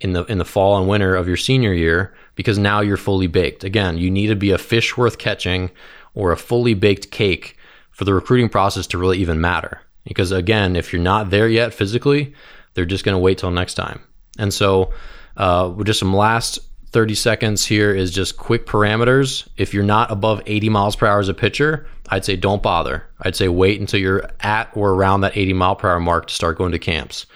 in 0.00 0.12
the 0.12 0.24
in 0.26 0.38
the 0.38 0.44
fall 0.44 0.78
and 0.78 0.88
winter 0.88 1.16
of 1.16 1.26
your 1.26 1.36
senior 1.36 1.72
year 1.72 2.14
because 2.34 2.58
now 2.58 2.80
you're 2.80 2.96
fully 2.96 3.26
baked. 3.26 3.64
Again 3.64 3.98
you 3.98 4.10
need 4.10 4.28
to 4.28 4.36
be 4.36 4.52
a 4.52 4.58
fish 4.58 4.96
worth 4.96 5.18
catching 5.18 5.70
or 6.16 6.32
a 6.32 6.36
fully 6.36 6.74
baked 6.74 7.12
cake 7.12 7.56
for 7.92 8.04
the 8.04 8.12
recruiting 8.12 8.48
process 8.48 8.88
to 8.88 8.98
really 8.98 9.18
even 9.18 9.40
matter 9.40 9.80
because 10.02 10.32
again 10.32 10.74
if 10.74 10.92
you're 10.92 11.00
not 11.00 11.30
there 11.30 11.48
yet 11.48 11.72
physically 11.72 12.34
they're 12.76 12.84
just 12.84 13.04
going 13.04 13.14
to 13.14 13.18
wait 13.18 13.38
till 13.38 13.50
next 13.50 13.74
time. 13.74 14.00
And 14.38 14.54
so, 14.54 14.92
uh, 15.36 15.72
just 15.82 15.98
some 15.98 16.14
last 16.14 16.58
30 16.90 17.14
seconds 17.14 17.66
here 17.66 17.92
is 17.92 18.12
just 18.12 18.36
quick 18.36 18.66
parameters. 18.66 19.48
If 19.56 19.74
you're 19.74 19.82
not 19.82 20.10
above 20.12 20.40
80 20.46 20.68
miles 20.68 20.94
per 20.94 21.06
hour 21.06 21.18
as 21.18 21.28
a 21.28 21.34
pitcher, 21.34 21.86
I'd 22.10 22.24
say 22.24 22.36
don't 22.36 22.62
bother. 22.62 23.04
I'd 23.22 23.34
say 23.34 23.48
wait 23.48 23.80
until 23.80 23.98
you're 23.98 24.30
at 24.40 24.70
or 24.74 24.90
around 24.90 25.22
that 25.22 25.36
80 25.36 25.54
mile 25.54 25.74
per 25.74 25.88
hour 25.90 25.98
mark 25.98 26.28
to 26.28 26.34
start 26.34 26.58
going 26.58 26.72
to 26.72 26.78
camps. 26.78 27.26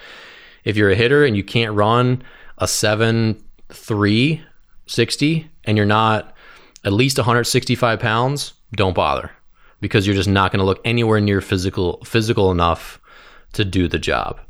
If 0.65 0.77
you're 0.77 0.91
a 0.91 0.95
hitter 0.95 1.25
and 1.25 1.37
you 1.37 1.43
can't 1.43 1.75
run 1.75 2.23
a 2.59 2.69
7 2.69 3.43
3 3.71 4.45
60 4.87 5.51
and 5.65 5.77
you're 5.77 5.87
not 5.87 6.30
at 6.85 6.93
least 6.93 7.19
165 7.19 8.01
pounds, 8.01 8.55
don't 8.73 8.95
bother. 8.95 9.31
because 9.81 10.07
you're 10.07 10.17
just 10.17 10.29
not 10.29 10.53
going 10.53 10.59
to 10.61 10.65
look 10.65 10.81
anywhere 10.85 11.21
near 11.21 11.41
physical 11.41 12.01
physical 12.05 12.51
enough 12.51 13.01
to 13.53 13.65
do 13.65 13.89
the 13.89 13.99
job. 13.99 14.41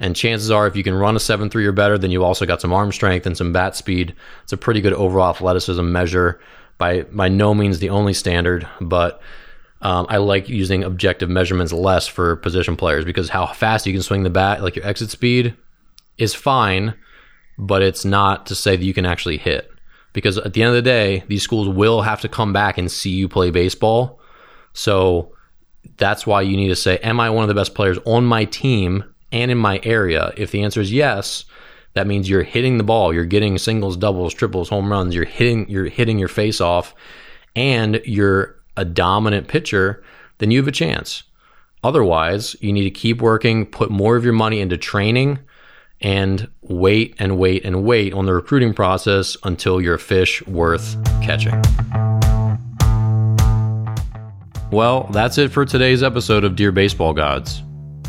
And 0.00 0.16
chances 0.16 0.50
are, 0.50 0.66
if 0.66 0.76
you 0.76 0.82
can 0.82 0.94
run 0.94 1.16
a 1.16 1.20
7 1.20 1.48
3 1.48 1.66
or 1.66 1.72
better, 1.72 1.96
then 1.96 2.10
you 2.10 2.24
also 2.24 2.46
got 2.46 2.60
some 2.60 2.72
arm 2.72 2.92
strength 2.92 3.26
and 3.26 3.36
some 3.36 3.52
bat 3.52 3.76
speed. 3.76 4.14
It's 4.42 4.52
a 4.52 4.56
pretty 4.56 4.80
good 4.80 4.92
overall 4.92 5.30
athleticism 5.30 5.90
measure. 5.90 6.40
By, 6.76 7.02
by 7.02 7.28
no 7.28 7.54
means 7.54 7.78
the 7.78 7.90
only 7.90 8.12
standard, 8.12 8.66
but 8.80 9.22
um, 9.80 10.06
I 10.08 10.16
like 10.16 10.48
using 10.48 10.82
objective 10.82 11.30
measurements 11.30 11.72
less 11.72 12.08
for 12.08 12.34
position 12.34 12.76
players 12.76 13.04
because 13.04 13.28
how 13.28 13.46
fast 13.46 13.86
you 13.86 13.92
can 13.92 14.02
swing 14.02 14.24
the 14.24 14.30
bat, 14.30 14.60
like 14.60 14.74
your 14.74 14.84
exit 14.84 15.10
speed, 15.10 15.54
is 16.18 16.34
fine, 16.34 16.94
but 17.56 17.80
it's 17.80 18.04
not 18.04 18.46
to 18.46 18.56
say 18.56 18.74
that 18.74 18.84
you 18.84 18.92
can 18.92 19.06
actually 19.06 19.38
hit. 19.38 19.70
Because 20.14 20.38
at 20.38 20.54
the 20.54 20.62
end 20.62 20.70
of 20.70 20.74
the 20.74 20.82
day, 20.82 21.24
these 21.28 21.42
schools 21.42 21.68
will 21.68 22.00
have 22.00 22.22
to 22.22 22.28
come 22.28 22.54
back 22.54 22.78
and 22.78 22.90
see 22.90 23.10
you 23.10 23.28
play 23.28 23.50
baseball. 23.50 24.20
So 24.72 25.34
that's 25.98 26.26
why 26.26 26.40
you 26.40 26.56
need 26.56 26.68
to 26.68 26.76
say, 26.76 26.96
Am 26.98 27.20
I 27.20 27.28
one 27.28 27.44
of 27.44 27.48
the 27.48 27.54
best 27.54 27.74
players 27.74 27.98
on 28.06 28.24
my 28.24 28.46
team 28.46 29.04
and 29.30 29.50
in 29.50 29.58
my 29.58 29.80
area? 29.82 30.32
If 30.36 30.50
the 30.50 30.62
answer 30.62 30.80
is 30.80 30.90
yes, 30.90 31.44
that 31.94 32.06
means 32.06 32.28
you're 32.28 32.42
hitting 32.42 32.78
the 32.78 32.84
ball, 32.84 33.12
you're 33.12 33.24
getting 33.24 33.58
singles, 33.58 33.96
doubles, 33.96 34.32
triples, 34.32 34.68
home 34.68 34.90
runs, 34.90 35.14
you're 35.14 35.24
hitting 35.24 35.68
you're 35.68 35.86
hitting 35.86 36.18
your 36.18 36.28
face 36.28 36.60
off, 36.60 36.94
and 37.54 38.00
you're 38.04 38.56
a 38.76 38.84
dominant 38.84 39.48
pitcher, 39.48 40.02
then 40.38 40.50
you 40.50 40.58
have 40.58 40.68
a 40.68 40.72
chance. 40.72 41.24
Otherwise, 41.82 42.56
you 42.60 42.72
need 42.72 42.84
to 42.84 42.90
keep 42.90 43.20
working, 43.20 43.66
put 43.66 43.90
more 43.90 44.16
of 44.16 44.24
your 44.24 44.32
money 44.32 44.60
into 44.60 44.76
training, 44.76 45.38
and 46.00 46.48
wait 46.62 47.14
and 47.18 47.38
wait 47.38 47.64
and 47.64 47.84
wait 47.84 48.12
on 48.12 48.26
the 48.26 48.34
recruiting 48.34 48.74
process 48.74 49.36
until 49.44 49.80
you're 49.80 49.94
a 49.94 49.98
fish 49.98 50.46
worth 50.46 50.96
catching. 51.22 51.60
Well, 54.70 55.08
that's 55.12 55.38
it 55.38 55.52
for 55.52 55.64
today's 55.64 56.02
episode 56.02 56.44
of 56.44 56.56
Dear 56.56 56.72
Baseball 56.72 57.12
Gods. 57.12 57.62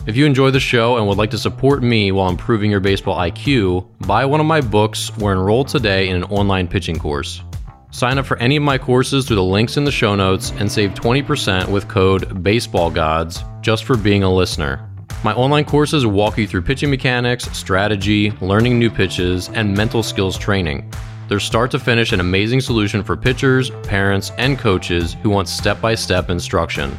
If 0.07 0.15
you 0.15 0.25
enjoy 0.25 0.51
the 0.51 0.59
show 0.59 0.97
and 0.97 1.07
would 1.07 1.17
like 1.17 1.31
to 1.31 1.37
support 1.37 1.81
me 1.81 2.11
while 2.11 2.29
improving 2.29 2.69
your 2.69 2.79
baseball 2.79 3.17
IQ, 3.17 3.87
buy 4.05 4.25
one 4.25 4.39
of 4.39 4.45
my 4.45 4.61
books 4.61 5.11
or 5.21 5.31
enroll 5.31 5.65
today 5.65 6.09
in 6.09 6.15
an 6.15 6.23
online 6.25 6.67
pitching 6.67 6.99
course. 6.99 7.41
Sign 7.91 8.17
up 8.17 8.25
for 8.25 8.37
any 8.37 8.57
of 8.57 8.63
my 8.63 8.77
courses 8.77 9.25
through 9.25 9.37
the 9.37 9.43
links 9.43 9.77
in 9.77 9.83
the 9.83 9.91
show 9.91 10.15
notes 10.15 10.51
and 10.57 10.71
save 10.71 10.93
20% 10.95 11.69
with 11.69 11.87
code 11.87 12.43
BASEBALLGODS 12.43 13.61
just 13.61 13.85
for 13.85 13.95
being 13.95 14.23
a 14.23 14.33
listener. 14.33 14.89
My 15.25 15.33
online 15.33 15.65
courses 15.65 16.05
walk 16.05 16.37
you 16.37 16.45
through 16.45 16.61
pitching 16.61 16.91
mechanics, 16.91 17.45
strategy, 17.57 18.29
learning 18.41 18.77
new 18.77 18.91
pitches, 18.91 19.49
and 19.49 19.75
mental 19.75 20.03
skills 20.03 20.37
training. 20.37 20.87
They're 21.27 21.39
start 21.39 21.71
to 21.71 21.79
finish 21.79 22.11
an 22.11 22.19
amazing 22.19 22.61
solution 22.61 23.03
for 23.03 23.17
pitchers, 23.17 23.71
parents, 23.87 24.31
and 24.37 24.59
coaches 24.59 25.17
who 25.23 25.31
want 25.31 25.47
step 25.47 25.81
by 25.81 25.95
step 25.95 26.29
instruction. 26.29 26.95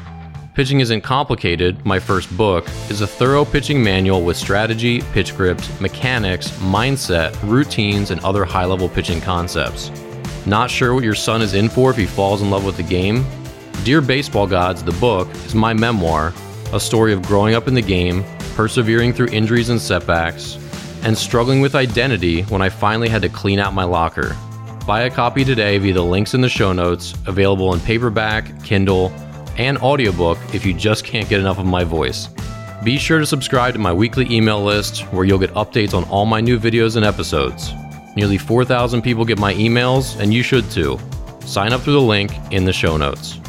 Pitching 0.54 0.80
Isn't 0.80 1.02
Complicated, 1.02 1.86
my 1.86 2.00
first 2.00 2.36
book, 2.36 2.66
is 2.90 3.00
a 3.00 3.06
thorough 3.06 3.44
pitching 3.44 3.80
manual 3.80 4.22
with 4.22 4.36
strategy, 4.36 5.02
pitch 5.12 5.28
script, 5.28 5.80
mechanics, 5.80 6.50
mindset, 6.58 7.32
routines, 7.48 8.10
and 8.10 8.20
other 8.22 8.44
high 8.44 8.64
level 8.64 8.88
pitching 8.88 9.20
concepts. 9.20 9.92
Not 10.44 10.68
sure 10.68 10.94
what 10.94 11.04
your 11.04 11.14
son 11.14 11.42
is 11.42 11.54
in 11.54 11.68
for 11.68 11.92
if 11.92 11.96
he 11.96 12.06
falls 12.06 12.42
in 12.42 12.50
love 12.50 12.64
with 12.64 12.76
the 12.76 12.82
game? 12.82 13.24
Dear 13.84 14.00
Baseball 14.00 14.48
Gods, 14.48 14.82
the 14.82 14.90
book, 14.90 15.32
is 15.44 15.54
my 15.54 15.72
memoir, 15.72 16.32
a 16.76 16.80
story 16.80 17.12
of 17.12 17.22
growing 17.22 17.54
up 17.54 17.66
in 17.66 17.74
the 17.74 17.82
game, 17.82 18.24
persevering 18.54 19.12
through 19.12 19.28
injuries 19.28 19.70
and 19.70 19.80
setbacks, 19.80 20.58
and 21.02 21.16
struggling 21.16 21.60
with 21.60 21.74
identity 21.74 22.42
when 22.42 22.62
I 22.62 22.68
finally 22.68 23.08
had 23.08 23.22
to 23.22 23.28
clean 23.28 23.58
out 23.58 23.74
my 23.74 23.84
locker. 23.84 24.36
Buy 24.86 25.02
a 25.02 25.10
copy 25.10 25.44
today 25.44 25.78
via 25.78 25.94
the 25.94 26.04
links 26.04 26.34
in 26.34 26.40
the 26.42 26.48
show 26.48 26.72
notes, 26.72 27.14
available 27.26 27.72
in 27.74 27.80
paperback, 27.80 28.62
Kindle, 28.62 29.10
and 29.56 29.78
audiobook 29.78 30.38
if 30.54 30.64
you 30.66 30.74
just 30.74 31.04
can't 31.04 31.28
get 31.28 31.40
enough 31.40 31.58
of 31.58 31.66
my 31.66 31.82
voice. 31.82 32.28
Be 32.84 32.98
sure 32.98 33.18
to 33.18 33.26
subscribe 33.26 33.72
to 33.72 33.80
my 33.80 33.92
weekly 33.92 34.30
email 34.30 34.62
list 34.62 35.00
where 35.12 35.24
you'll 35.24 35.38
get 35.38 35.54
updates 35.54 35.94
on 35.94 36.04
all 36.04 36.26
my 36.26 36.40
new 36.40 36.58
videos 36.58 36.96
and 36.96 37.04
episodes. 37.04 37.72
Nearly 38.16 38.38
4,000 38.38 39.02
people 39.02 39.24
get 39.24 39.38
my 39.38 39.54
emails, 39.54 40.20
and 40.20 40.32
you 40.32 40.42
should 40.42 40.70
too. 40.70 40.98
Sign 41.40 41.72
up 41.72 41.80
through 41.80 41.94
the 41.94 42.00
link 42.00 42.32
in 42.52 42.64
the 42.64 42.72
show 42.72 42.96
notes. 42.96 43.40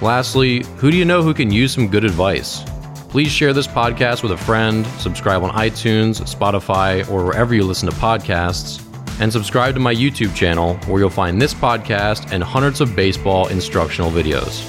Lastly, 0.00 0.64
who 0.76 0.90
do 0.90 0.96
you 0.96 1.04
know 1.04 1.22
who 1.22 1.34
can 1.34 1.50
use 1.50 1.72
some 1.72 1.88
good 1.88 2.04
advice? 2.04 2.62
Please 3.08 3.32
share 3.32 3.52
this 3.52 3.66
podcast 3.66 4.22
with 4.22 4.32
a 4.32 4.36
friend, 4.36 4.86
subscribe 4.98 5.42
on 5.42 5.50
iTunes, 5.50 6.20
Spotify, 6.22 7.08
or 7.10 7.24
wherever 7.24 7.54
you 7.54 7.64
listen 7.64 7.88
to 7.88 7.96
podcasts, 7.96 8.84
and 9.20 9.32
subscribe 9.32 9.74
to 9.74 9.80
my 9.80 9.94
YouTube 9.94 10.34
channel 10.36 10.74
where 10.86 11.00
you'll 11.00 11.10
find 11.10 11.42
this 11.42 11.52
podcast 11.52 12.32
and 12.32 12.44
hundreds 12.44 12.80
of 12.80 12.94
baseball 12.94 13.48
instructional 13.48 14.10
videos. 14.10 14.64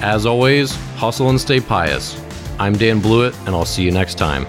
As 0.00 0.26
always, 0.26 0.76
hustle 0.96 1.30
and 1.30 1.40
stay 1.40 1.60
pious. 1.60 2.20
I'm 2.58 2.74
Dan 2.74 3.00
Blewett, 3.00 3.36
and 3.46 3.50
I'll 3.50 3.64
see 3.64 3.82
you 3.82 3.90
next 3.90 4.16
time. 4.16 4.46